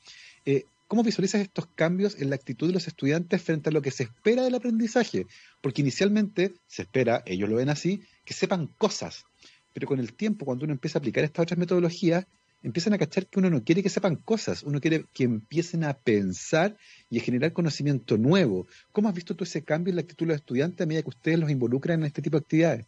[0.45, 3.91] eh, ¿cómo visualizas estos cambios en la actitud de los estudiantes frente a lo que
[3.91, 5.25] se espera del aprendizaje?
[5.61, 9.25] Porque inicialmente se espera, ellos lo ven así, que sepan cosas,
[9.73, 12.25] pero con el tiempo, cuando uno empieza a aplicar estas otras metodologías,
[12.61, 15.93] empiezan a cachar que uno no quiere que sepan cosas, uno quiere que empiecen a
[15.93, 16.77] pensar
[17.09, 18.67] y a generar conocimiento nuevo.
[18.91, 21.09] ¿Cómo has visto tú ese cambio en la actitud de los estudiantes a medida que
[21.09, 22.85] ustedes los involucran en este tipo de actividades?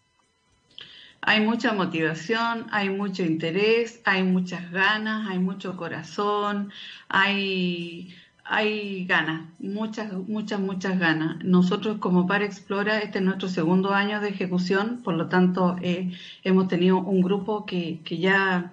[1.21, 6.71] Hay mucha motivación, hay mucho interés, hay muchas ganas, hay mucho corazón,
[7.09, 11.43] hay, hay ganas, muchas, muchas, muchas ganas.
[11.43, 16.11] Nosotros como Par Explora, este es nuestro segundo año de ejecución, por lo tanto eh,
[16.43, 18.71] hemos tenido un grupo que, que ya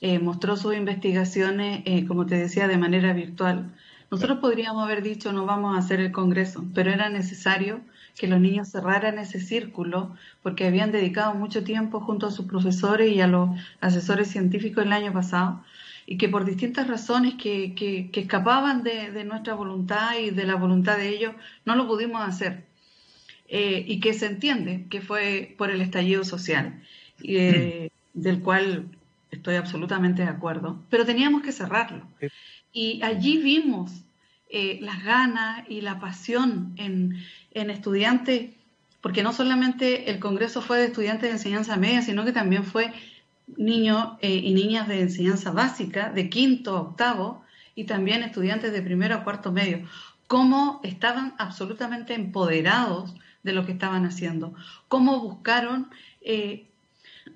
[0.00, 3.72] eh, mostró sus investigaciones, eh, como te decía, de manera virtual.
[4.12, 7.80] Nosotros podríamos haber dicho no vamos a hacer el Congreso, pero era necesario
[8.14, 13.10] que los niños cerraran ese círculo porque habían dedicado mucho tiempo junto a sus profesores
[13.10, 13.48] y a los
[13.80, 15.64] asesores científicos el año pasado
[16.04, 20.98] y que por distintas razones que, que, escapaban de, nuestra voluntad y de la voluntad
[20.98, 21.32] de ellos
[21.64, 22.64] no lo pudimos hacer.
[23.48, 26.82] Eh, y que se entiende que fue por el estallido social,
[27.18, 28.90] del cual
[29.30, 32.06] estoy absolutamente de acuerdo, pero teníamos que cerrarlo.
[32.72, 33.92] Y allí vimos
[34.48, 38.50] eh, las ganas y la pasión en, estudiantes,
[39.00, 42.92] porque no solamente el Congreso fue de estudiantes de enseñanza media, sino que también fue
[43.56, 47.42] niños eh, y niñas de enseñanza básica, de quinto a octavo,
[47.74, 49.86] y también estudiantes de primero a cuarto medio,
[50.26, 54.54] cómo estaban absolutamente empoderados de lo que estaban haciendo,
[54.88, 55.88] cómo buscaron
[56.20, 56.66] eh,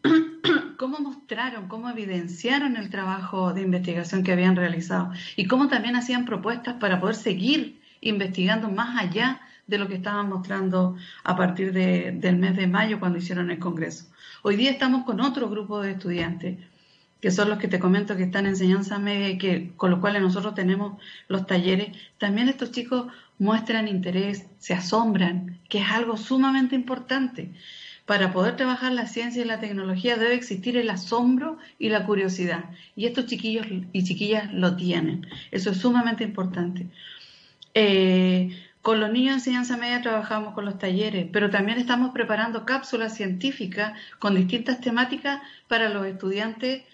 [0.77, 6.25] cómo mostraron, cómo evidenciaron el trabajo de investigación que habían realizado y cómo también hacían
[6.25, 12.37] propuestas para poder seguir investigando más allá de lo que estaban mostrando a partir del
[12.37, 14.07] mes de mayo cuando hicieron el Congreso.
[14.42, 16.59] Hoy día estamos con otro grupo de estudiantes,
[17.21, 20.23] que son los que te comento que están en enseñanza media y con los cuales
[20.23, 21.97] nosotros tenemos los talleres.
[22.19, 23.07] También estos chicos
[23.38, 27.53] muestran interés, se asombran, que es algo sumamente importante
[28.07, 32.64] Para poder trabajar la ciencia y la tecnología debe existir el asombro y la curiosidad.
[32.94, 35.26] Y estos chiquillos y chiquillas lo tienen.
[35.50, 36.86] Eso es sumamente importante.
[37.74, 42.64] Eh, con los niños de enseñanza media trabajamos con los talleres, pero también estamos preparando
[42.64, 46.84] cápsulas científicas con distintas temáticas para los estudiantes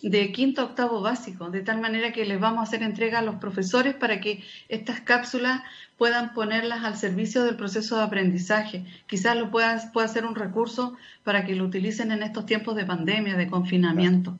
[0.00, 3.22] de quinto a octavo básico, de tal manera que les vamos a hacer entrega a
[3.22, 5.62] los profesores para que estas cápsulas
[5.98, 8.84] puedan ponerlas al servicio del proceso de aprendizaje.
[9.06, 12.86] Quizás lo pueda, pueda ser un recurso para que lo utilicen en estos tiempos de
[12.86, 14.38] pandemia, de confinamiento.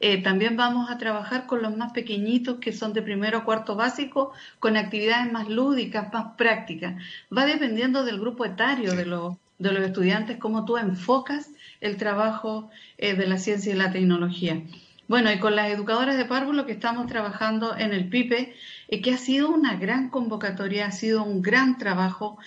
[0.00, 3.76] Eh, también vamos a trabajar con los más pequeñitos que son de primero o cuarto
[3.76, 6.96] básico, con actividades más lúdicas, más prácticas.
[7.36, 11.50] Va dependiendo del grupo etario de los, de los estudiantes, cómo tú enfocas
[11.80, 14.60] el trabajo eh, de la ciencia y la tecnología.
[15.06, 18.54] Bueno, y con las educadoras de párvulo que estamos trabajando en el PIPE,
[18.88, 22.38] eh, que ha sido una gran convocatoria, ha sido un gran trabajo.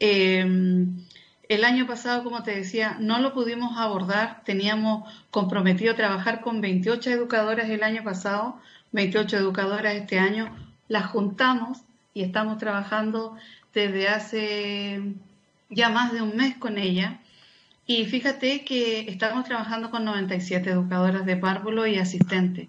[0.00, 0.86] Eh,
[1.48, 7.10] el año pasado, como te decía, no lo pudimos abordar, teníamos comprometido trabajar con 28
[7.10, 8.60] educadoras el año pasado,
[8.92, 10.56] 28 educadoras este año,
[10.88, 11.82] las juntamos
[12.14, 13.36] y estamos trabajando
[13.74, 15.14] desde hace
[15.68, 17.20] ya más de un mes con ella
[17.86, 22.68] y fíjate que estamos trabajando con 97 educadoras de párvulo y asistentes.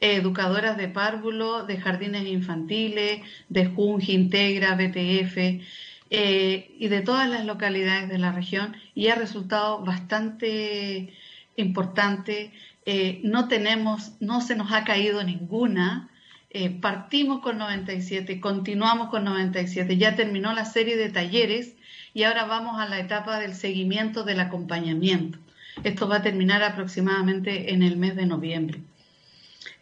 [0.00, 5.62] educadoras de párvulo, de jardines infantiles, de Junji, Integra, BTF
[6.10, 11.14] eh, y de todas las localidades de la región y ha resultado bastante
[11.56, 12.52] importante.
[12.84, 16.10] Eh, no tenemos, no se nos ha caído ninguna.
[16.50, 21.75] Eh, partimos con 97, continuamos con 97, ya terminó la serie de talleres
[22.16, 25.38] y ahora vamos a la etapa del seguimiento del acompañamiento.
[25.84, 28.80] Esto va a terminar aproximadamente en el mes de noviembre.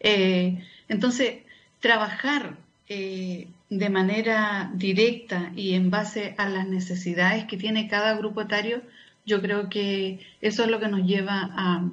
[0.01, 1.43] Eh, entonces,
[1.79, 2.57] trabajar
[2.89, 8.81] eh, de manera directa y en base a las necesidades que tiene cada grupo etario,
[9.25, 11.89] yo creo que eso es lo que nos lleva a,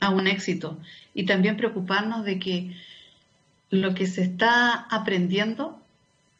[0.00, 0.78] a un éxito.
[1.14, 2.76] Y también preocuparnos de que
[3.70, 5.77] lo que se está aprendiendo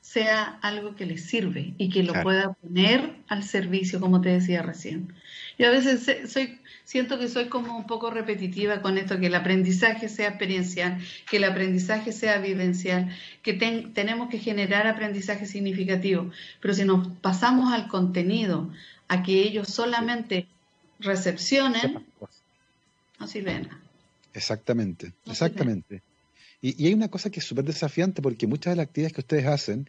[0.09, 4.63] sea algo que le sirve y que lo pueda poner al servicio, como te decía
[4.63, 5.13] recién.
[5.59, 9.35] Yo a veces soy, siento que soy como un poco repetitiva con esto, que el
[9.35, 10.99] aprendizaje sea experiencial,
[11.31, 16.31] que el aprendizaje sea vivencial, que tenemos que generar aprendizaje significativo,
[16.61, 18.71] pero si nos pasamos al contenido,
[19.09, 20.47] a que ellos solamente
[21.01, 22.07] recepcionen,
[23.21, 23.79] no sirve nada.
[24.33, 26.01] Exactamente, exactamente.
[26.63, 29.21] Y, y, hay una cosa que es súper desafiante porque muchas de las actividades que
[29.21, 29.89] ustedes hacen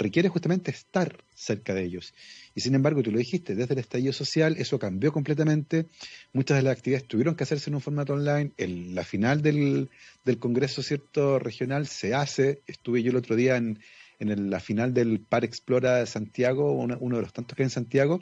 [0.00, 2.14] requiere justamente estar cerca de ellos.
[2.54, 5.86] Y sin embargo, tú lo dijiste, desde el estallido social eso cambió completamente.
[6.32, 8.52] Muchas de las actividades tuvieron que hacerse en un formato online.
[8.56, 9.90] El, la final del,
[10.24, 12.62] del, Congreso cierto regional se hace.
[12.66, 13.78] Estuve yo el otro día en,
[14.18, 17.70] en la final del Par Explora de Santiago, uno, de los tantos que hay en
[17.70, 18.20] Santiago,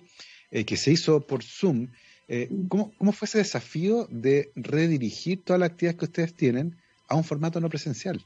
[0.51, 1.89] eh, que se hizo por Zoom.
[2.27, 6.77] Eh, ¿cómo, ¿Cómo fue ese desafío de redirigir todas las actividades que ustedes tienen
[7.09, 8.23] a un formato no presencial?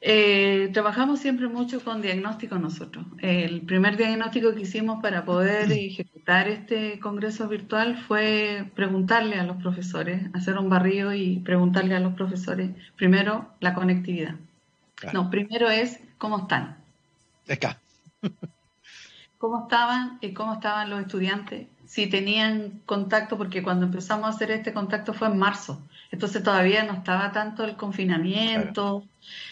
[0.00, 3.04] Eh, trabajamos siempre mucho con diagnóstico nosotros.
[3.18, 9.56] El primer diagnóstico que hicimos para poder ejecutar este congreso virtual fue preguntarle a los
[9.56, 14.36] profesores, hacer un barrio y preguntarle a los profesores, primero, la conectividad.
[15.12, 16.76] No, primero es cómo están.
[17.48, 17.78] Acá.
[19.38, 21.68] ¿Cómo estaban y cómo estaban los estudiantes?
[21.88, 25.82] Si tenían contacto, porque cuando empezamos a hacer este contacto fue en marzo.
[26.10, 29.04] Entonces todavía no estaba tanto el confinamiento,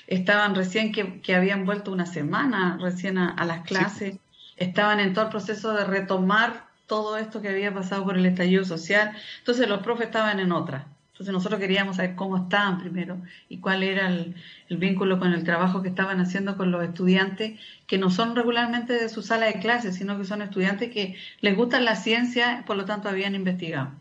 [0.07, 4.19] estaban recién que, habían vuelto una semana recién a, las clases,
[4.57, 8.65] estaban en todo el proceso de retomar todo esto que había pasado por el estallido
[8.65, 10.87] social, entonces los profes estaban en otra.
[11.17, 13.17] Entonces nosotros queríamos saber cómo estaban primero
[13.49, 14.35] y cuál era el,
[14.69, 19.09] vínculo con el trabajo que estaban haciendo con los estudiantes, que no son regularmente de
[19.09, 22.85] su sala de clases, sino que son estudiantes que les gusta la ciencia, por lo
[22.85, 23.93] tanto habían investigado.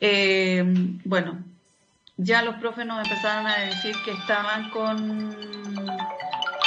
[0.00, 0.62] Eh,
[1.04, 1.42] bueno,
[2.18, 5.34] ya los profes nos empezaron a decir que estaban con,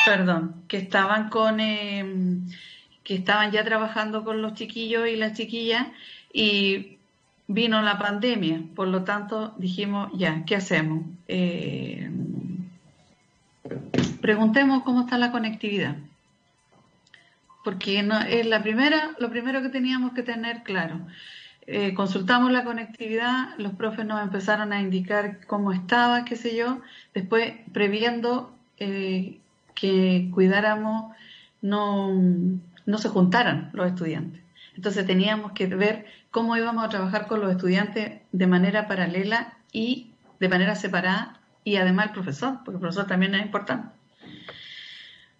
[0.08, 2.40] perdón, que estaban con, eh,
[3.04, 5.86] que estaban ya trabajando con los chiquillos y las chiquillas
[6.34, 6.95] y
[7.48, 11.06] vino la pandemia, por lo tanto dijimos, ya, ¿qué hacemos?
[11.28, 12.10] Eh,
[14.22, 15.96] preguntemos cómo está la conectividad,
[17.64, 21.00] porque es la primera, lo primero que teníamos que tener claro.
[21.68, 26.80] Eh, consultamos la conectividad, los profes nos empezaron a indicar cómo estaba, qué sé yo,
[27.16, 29.40] después previendo eh,
[29.74, 31.16] que cuidáramos
[31.62, 32.14] no,
[32.86, 34.42] no se juntaran los estudiantes.
[34.76, 36.06] Entonces teníamos que ver
[36.36, 40.12] cómo íbamos a trabajar con los estudiantes de manera paralela y
[40.42, 43.88] de manera separada y además el profesor, porque el profesor también es importante.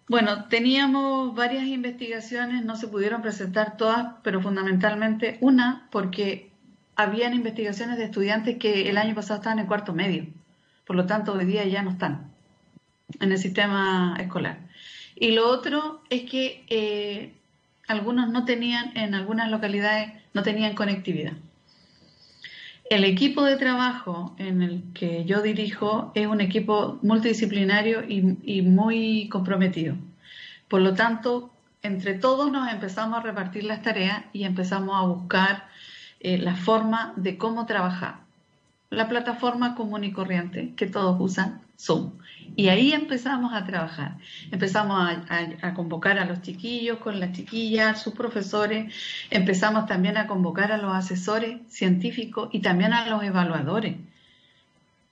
[0.08, 6.50] Bueno, teníamos varias investigaciones, no se pudieron presentar todas, pero fundamentalmente una porque
[6.94, 10.24] habían investigaciones de estudiantes que el año pasado estaban en cuarto medio,
[10.86, 12.32] por lo tanto hoy día ya no están
[13.20, 14.60] en el sistema escolar.
[15.14, 17.34] Y lo otro es que eh,
[17.86, 21.34] algunos no tenían, en algunas localidades, no tenían conectividad.
[22.88, 29.28] El equipo de trabajo en el que yo dirijo es un equipo multidisciplinario y, muy
[29.28, 29.96] comprometido.
[30.68, 31.50] Por lo tanto,
[31.82, 35.64] entre todos nos empezamos a repartir las tareas y empezamos a buscar
[36.20, 38.20] eh, la forma de cómo trabajar.
[38.90, 42.12] La plataforma común y corriente que todos usan, Zoom.
[42.54, 44.16] Y ahí empezamos a trabajar.
[44.50, 48.94] Empezamos a, convocar a los chiquillos con las chiquillas, sus profesores.
[49.30, 53.96] Empezamos también a convocar a los asesores científicos y también a los evaluadores.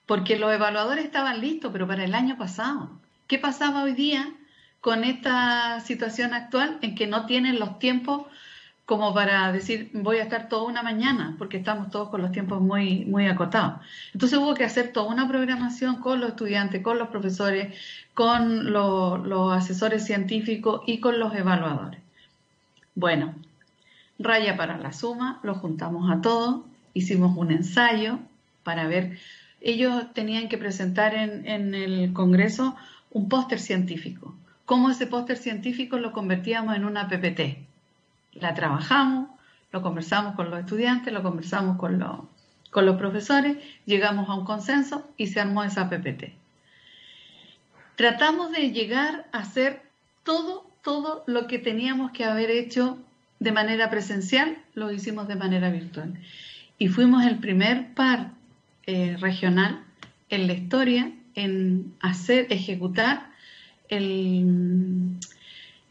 [0.07, 2.91] Porque los evaluadores estaban listos, pero para el año pasado.
[3.26, 4.32] ¿Qué pasaba hoy día
[4.80, 8.26] con esta situación actual en que no tienen los tiempos
[8.87, 12.61] como para decir voy a estar toda una mañana, porque estamos todos con los tiempos
[12.61, 13.80] muy, muy acotados.
[14.12, 17.74] Entonces hubo que hacer toda una programación con los estudiantes, con los profesores,
[18.12, 22.01] con los asesores científicos y con los evaluadores.
[22.95, 23.35] Bueno,
[24.18, 26.61] raya para la suma, lo juntamos a todos,
[26.93, 28.18] hicimos un ensayo
[28.62, 29.18] para ver,
[29.61, 32.76] ellos tenían que presentar en, en el Congreso
[33.11, 34.35] un póster científico.
[34.66, 37.73] ¿Cómo ese póster científico lo convertíamos en una PPT?
[38.35, 39.28] La trabajamos,
[39.72, 42.20] lo conversamos con los estudiantes, lo conversamos con los,
[42.70, 43.57] con los profesores,
[43.87, 46.32] llegamos a un consenso y se armó esa PPT.
[47.97, 49.82] Tratamos de llegar a hacer
[50.22, 52.99] todo, todo lo que teníamos que haber hecho
[53.39, 56.14] de manera presencial, lo hicimos de manera virtual.
[56.78, 58.32] Y fuimos el primer par
[58.87, 59.85] eh, regional
[60.30, 63.30] en la historia en hacer, ejecutar
[63.89, 65.18] el,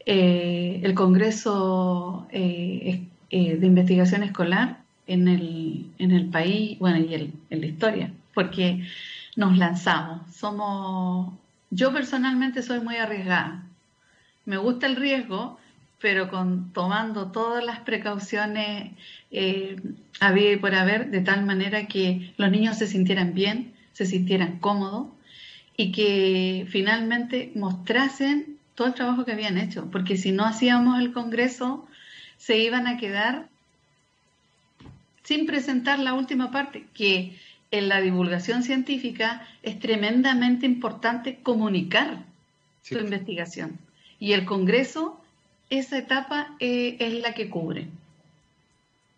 [0.06, 7.14] eh, el Congreso eh, eh, de Investigación Escolar en el, en el país, bueno, y
[7.14, 8.86] en la historia, porque
[9.36, 10.34] nos lanzamos.
[10.34, 11.32] Somos,
[11.70, 13.62] yo personalmente soy muy arriesgada.
[14.44, 15.58] Me gusta el riesgo,
[16.00, 18.92] pero con, tomando todas las precauciones
[19.30, 19.76] eh,
[20.20, 24.58] había y por haber, de tal manera que los niños se sintieran bien, se sintieran
[24.58, 25.08] cómodos
[25.76, 31.12] y que finalmente mostrasen todo el trabajo que habían hecho, porque si no hacíamos el
[31.12, 31.86] Congreso,
[32.36, 33.48] se iban a quedar
[35.22, 37.38] sin presentar la última parte, que
[37.70, 42.24] en la divulgación científica es tremendamente importante comunicar
[42.82, 43.78] su investigación.
[44.20, 45.20] Y el Congreso,
[45.70, 47.88] esa etapa eh, es la que cubre.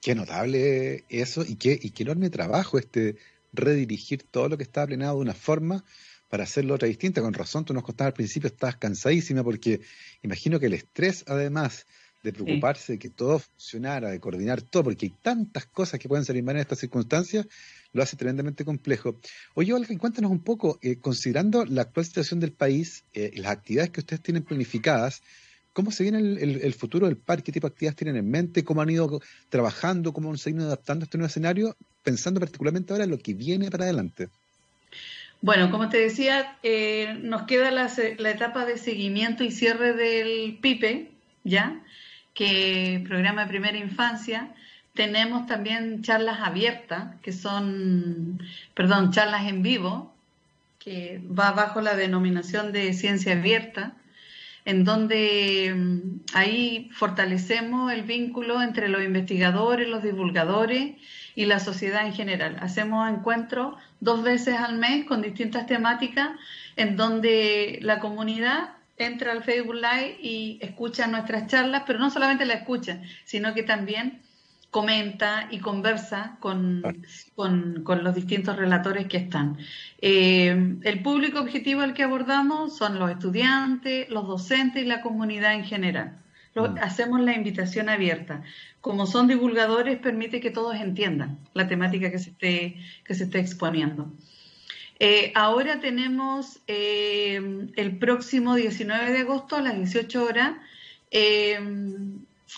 [0.01, 3.17] Qué notable eso y qué, y qué enorme trabajo este
[3.53, 5.85] redirigir todo lo que está planeado de una forma
[6.29, 7.21] para hacerlo otra distinta.
[7.21, 9.81] Con razón, tú nos contabas al principio, estabas cansadísima porque
[10.23, 11.87] imagino que el estrés, además
[12.23, 16.25] de preocuparse de que todo funcionara, de coordinar todo, porque hay tantas cosas que pueden
[16.25, 17.47] salir mal en estas circunstancias,
[17.93, 19.21] lo hace tremendamente complejo.
[19.55, 23.53] Oye, Olga, cuéntanos un poco, eh, considerando la actual situación del país eh, y las
[23.53, 25.23] actividades que ustedes tienen planificadas,
[25.77, 27.43] ¿Cómo se viene el, futuro del parque?
[27.43, 28.65] ¿Qué tipo de actividades tienen en mente?
[28.65, 29.21] ¿Cómo han ido
[29.51, 30.15] trabajando?
[30.15, 31.77] ¿Cómo han ido adaptando a este nuevo escenario?
[32.03, 34.31] Pensando particularmente ahora en lo que viene para adelante.
[35.47, 37.87] Bueno, como te decía, eh, nos queda la,
[38.31, 41.13] etapa de seguimiento y cierre del PIPE,
[41.45, 41.85] ¿ya?
[42.35, 44.53] Que programa de primera infancia.
[44.95, 48.43] Tenemos también charlas abiertas, que son,
[48.75, 50.13] perdón, charlas en vivo,
[50.81, 53.93] que va bajo la denominación de ciencia abierta,
[54.65, 60.97] en donde mm, ahí fortalecemos el vínculo entre los investigadores, los divulgadores
[61.37, 62.57] y la sociedad en general.
[62.61, 66.31] Hacemos encuentros dos veces al mes con distintas temáticas
[66.75, 72.47] en donde la comunidad entra al Facebook Live y escucha nuestras charlas, pero no solamente
[72.47, 74.23] la escucha, sino que también
[74.71, 76.83] comenta y conversa con,
[77.35, 79.59] con, los distintos relatores que están.
[80.01, 85.55] Eh, el público objetivo al que abordamos son los estudiantes, los docentes y la comunidad
[85.55, 86.19] en general.
[86.57, 86.79] Mm.
[86.81, 88.43] hacemos la invitación abierta.
[88.81, 93.41] Como son divulgadores, permite que todos entiendan la temática que se esté, que se esté
[93.41, 94.11] exponiendo.
[94.99, 100.55] Eh, ahora tenemos eh, el próximo 19 de agosto a las 18 horas
[101.11, 101.61] eh,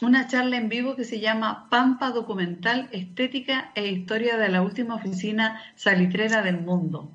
[0.01, 4.95] una charla en vivo que se llama Pampa Documental, Estética e Historia de la última
[4.95, 7.11] oficina salitrera del mundo.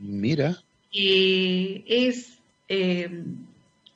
[0.00, 0.56] Mira.
[0.92, 2.38] Es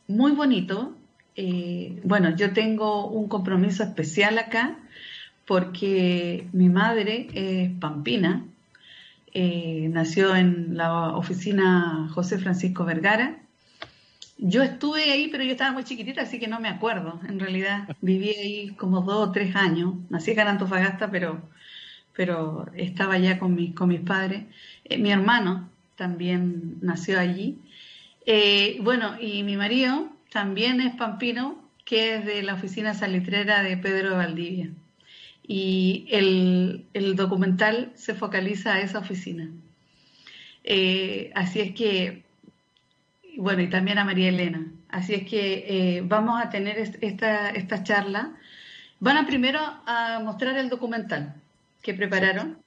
[0.09, 0.97] muy bonito,
[1.37, 4.77] eh, bueno, yo tengo un compromiso especial acá
[5.47, 8.45] porque mi madre es pampina,
[9.35, 13.43] eh, nació en la oficina José Francisco Vergara
[14.45, 17.21] yo estuve ahí, pero yo estaba muy chiquitita, así que no me acuerdo.
[17.29, 19.95] En realidad viví ahí como dos o tres años.
[20.11, 21.41] Nací acá en Antofagasta, pero,
[22.15, 24.45] pero estaba allá con, mis con mis padres.
[24.85, 27.59] Eh, mi hermano también nació allí.
[28.27, 33.77] Eh, bueno, y mi marido también es pampino, que es de la oficina salitrera de
[33.77, 34.71] Pedro de Valdivia.
[35.47, 39.49] Y el, el documental se focaliza a esa oficina.
[40.65, 42.23] Eh, así es que
[43.37, 44.67] bueno, y también a María Elena.
[44.89, 48.33] Así es que eh, vamos a tener esta, esta charla.
[49.01, 51.35] Van a primero a mostrar el documental
[51.83, 52.59] que prepararon.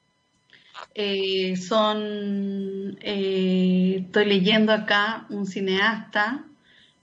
[0.94, 6.44] Eh, son, estoy leyendo acá un cineasta.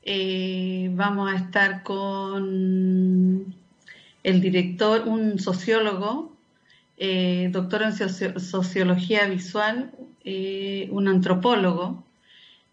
[0.05, 3.55] Vamos a estar con
[4.23, 6.37] el director, un sociólogo,
[7.51, 9.93] doctor en sociología visual,
[10.91, 12.05] un antropólogo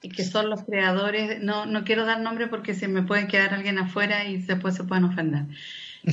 [0.07, 3.77] que son los creadores, no, no quiero dar nombre porque se me puede quedar alguien
[3.79, 5.43] afuera y después se pueden ofender.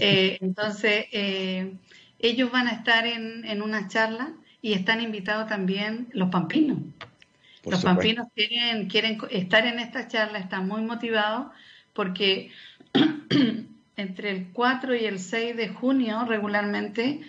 [0.01, 1.75] Eh, entonces, eh,
[2.19, 6.79] ellos van a estar en, en, una charla y están invitados también los pampinos.
[7.67, 11.49] Los pampinos quieren, quieren estar en esta charla, están muy motivados
[11.93, 12.51] porque
[13.97, 17.21] entre el 4 y el 6 de junio regularmente,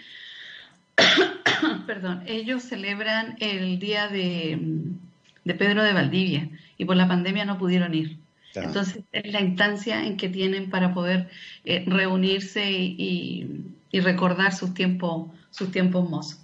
[1.88, 4.60] perdón, ellos celebran el día de
[5.48, 8.18] de Pedro de Valdivia y por la pandemia no pudieron ir.
[8.54, 11.30] Entonces es la instancia en que tienen para poder
[11.64, 16.40] eh, reunirse y, recordar sus tiempos, sus tiempos mozos.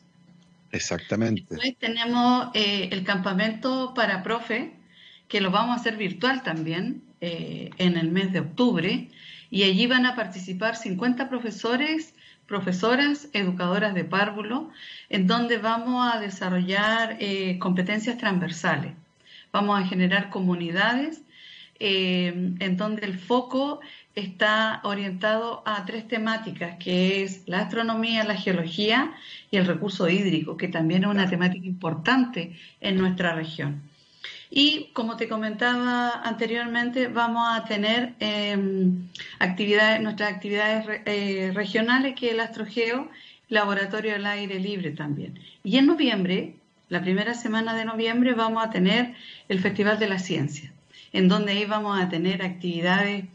[0.73, 1.45] Exactamente.
[1.49, 4.73] Después tenemos eh, el campamento para profe,
[5.29, 9.09] que lo vamos a hacer virtual también eh, en el mes de octubre,
[9.49, 12.13] y allí van a participar 50 profesores,
[12.47, 14.71] profesoras, educadoras de párvulo,
[15.07, 17.17] en donde vamos a desarrollar
[17.59, 18.93] competencias transversales
[19.53, 21.21] vamos a generar comunidades
[21.79, 23.79] eh, en donde el foco
[24.15, 29.13] está orientado a tres temáticas, que es la astronomía, la geología
[29.49, 33.81] y el recurso hídrico, que también es una temática importante en nuestra región.
[34.49, 39.07] Y como te comentaba anteriormente, vamos a tener em,
[39.39, 43.09] actividades, nuestras actividades eh, regionales, que es el Astrogeo,
[43.49, 45.39] Laboratorio del Aire Libre también.
[45.63, 46.55] Y en noviembre
[46.89, 49.15] la primera semana de noviembre vamos a tener
[49.49, 50.71] el Festival de la Ciencia,
[51.11, 53.25] en donde ahí vamos a tener actividades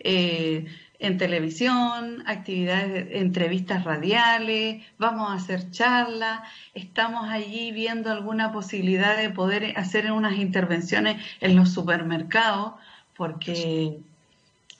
[0.00, 0.66] eh,
[0.98, 6.40] en televisión, actividades, entrevistas radiales, vamos a hacer charlas,
[6.74, 12.74] estamos allí viendo alguna posibilidad de poder hacer unas intervenciones en los supermercados,
[13.16, 13.98] porque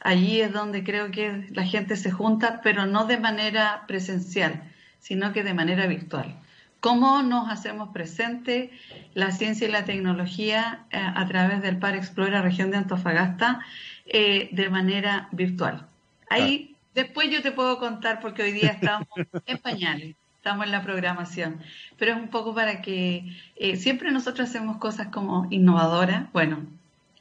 [0.00, 4.64] allí es donde creo que la gente se junta, pero no de manera presencial,
[4.98, 6.36] sino que de manera virtual.
[6.80, 8.70] Cómo nos hacemos presente
[9.14, 13.60] la ciencia y la tecnología eh, a través del Par Explora región de Antofagasta
[14.08, 15.86] eh, de manera virtual.
[16.28, 19.08] Ahí después yo te puedo contar porque hoy día estamos
[19.46, 21.60] en pañales, estamos en la programación,
[21.96, 26.66] pero es un poco para que eh, siempre nosotros hacemos cosas como innovadoras, bueno,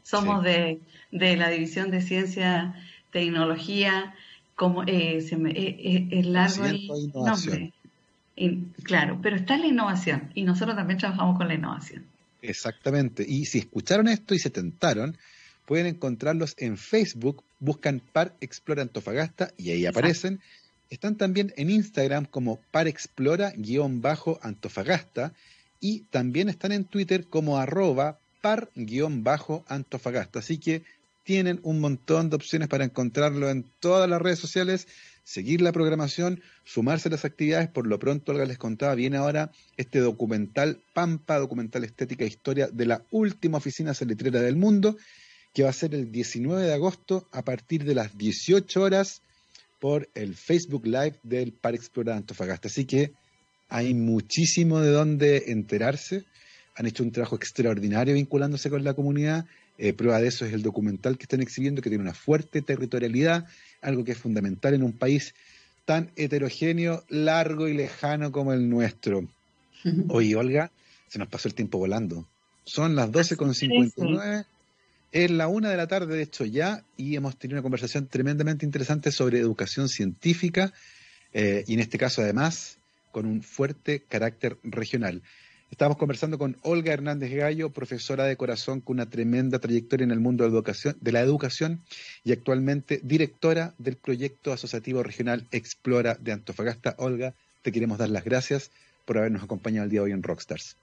[0.03, 0.79] somos de,
[1.11, 2.73] la División de Ciencia,
[3.11, 4.15] Tecnología,
[4.55, 5.51] como se me,
[6.11, 7.73] es largo el nombre
[8.83, 12.05] claro, pero está la innovación y nosotros también trabajamos con la innovación.
[12.41, 13.25] Exactamente.
[13.27, 15.17] Y si escucharon esto y se tentaron,
[15.67, 20.39] pueden encontrarlos en Facebook, buscan Par Explora Antofagasta y ahí aparecen.
[20.89, 25.33] Están también en Instagram como Par Explora-Antofagasta
[25.81, 30.39] y también están en Twitter como arroba par-antofagasta.
[30.39, 30.83] Así que
[31.23, 34.87] tienen un montón de opciones para encontrarlo en todas las redes sociales
[35.25, 37.67] seguir la programación, sumarse a las actividades.
[37.67, 42.69] Por lo pronto, Olga les contaba, viene ahora este documental Pampa, documental estética e historia
[42.71, 44.95] de la última oficina salitrera del mundo,
[45.57, 49.23] que va a ser el 19 de agosto a partir de las 18 horas
[49.79, 52.67] por el Facebook Live del Par Explorar Antofagasta.
[52.67, 53.13] Así que
[53.67, 56.25] hay muchísimo de dónde enterarse.
[56.75, 59.47] Han hecho un trabajo extraordinario vinculándose con la comunidad.
[59.79, 63.47] Eh, prueba de eso es el documental que están exhibiendo, que tiene una fuerte territorialidad,
[63.81, 65.33] algo que es fundamental en un país
[65.85, 69.27] tan heterogéneo, largo y lejano como el nuestro.
[70.09, 70.69] Oye, Olga,
[71.07, 72.27] se nos pasó el tiempo volando.
[72.63, 74.45] Son las 12.59,
[75.11, 78.65] es la una de la tarde, de hecho, ya, y hemos tenido una conversación tremendamente
[78.65, 80.73] interesante sobre educación científica,
[81.33, 82.77] eh, y en este caso, además,
[83.11, 85.21] con un fuerte carácter regional.
[85.71, 90.19] Estamos conversando con Olga Hernández Gallo, profesora de corazón con una tremenda trayectoria en el
[90.19, 91.81] mundo de, educación, de la educación
[92.23, 96.95] y actualmente directora del proyecto asociativo regional Explora de Antofagasta.
[96.97, 97.33] Olga,
[97.63, 98.71] te queremos dar las gracias
[99.05, 100.77] por habernos acompañado el día de hoy en Rockstars.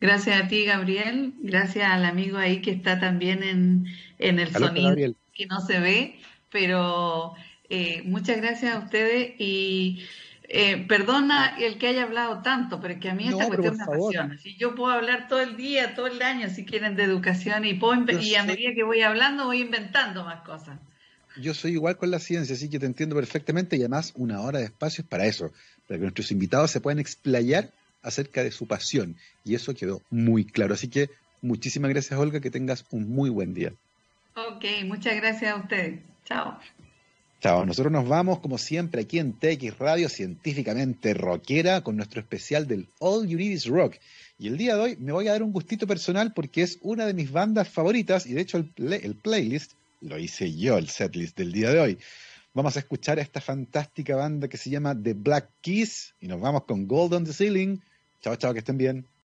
[0.00, 1.34] Gracias a ti, Gabriel.
[1.40, 3.86] Gracias al amigo ahí que está también en,
[4.18, 4.94] el sonido,
[5.34, 6.18] que no se ve,
[6.50, 7.34] pero
[7.68, 10.06] eh, muchas gracias a ustedes y
[10.48, 13.82] eh, perdona el que haya hablado tanto, pero es que a mí esta cuestión me
[13.82, 14.38] apasiona.
[14.38, 17.74] Si yo puedo hablar todo el día, todo el año, si quieren, de educación y,
[17.74, 20.78] puedo y a medida que voy hablando voy inventando más cosas.
[21.40, 24.58] Yo soy igual con la ciencia, así que te entiendo perfectamente y además una hora
[24.58, 25.52] de espacio es para eso,
[25.86, 27.72] para que nuestros invitados se puedan explayar
[28.06, 29.16] acerca de su pasión.
[29.44, 30.74] Y eso quedó muy claro.
[30.74, 31.10] Así que
[31.42, 33.72] muchísimas gracias, Olga, que tengas un muy buen día.
[34.34, 36.00] Ok, muchas gracias a ustedes.
[36.24, 36.58] Chao.
[37.40, 42.66] Chao, nosotros nos vamos como siempre aquí en TX Radio científicamente rockera con nuestro especial
[42.66, 43.96] del All You Need Is Rock.
[44.38, 47.06] Y el día de hoy me voy a dar un gustito personal porque es una
[47.06, 51.36] de mis bandas favoritas y de hecho el, el playlist lo hice yo, el setlist
[51.36, 51.98] del día de hoy.
[52.54, 56.40] Vamos a escuchar a esta fantástica banda que se llama The Black Keys y nos
[56.40, 57.80] vamos con Gold on the Ceiling.
[58.20, 59.08] Chao, chao, que estén bien.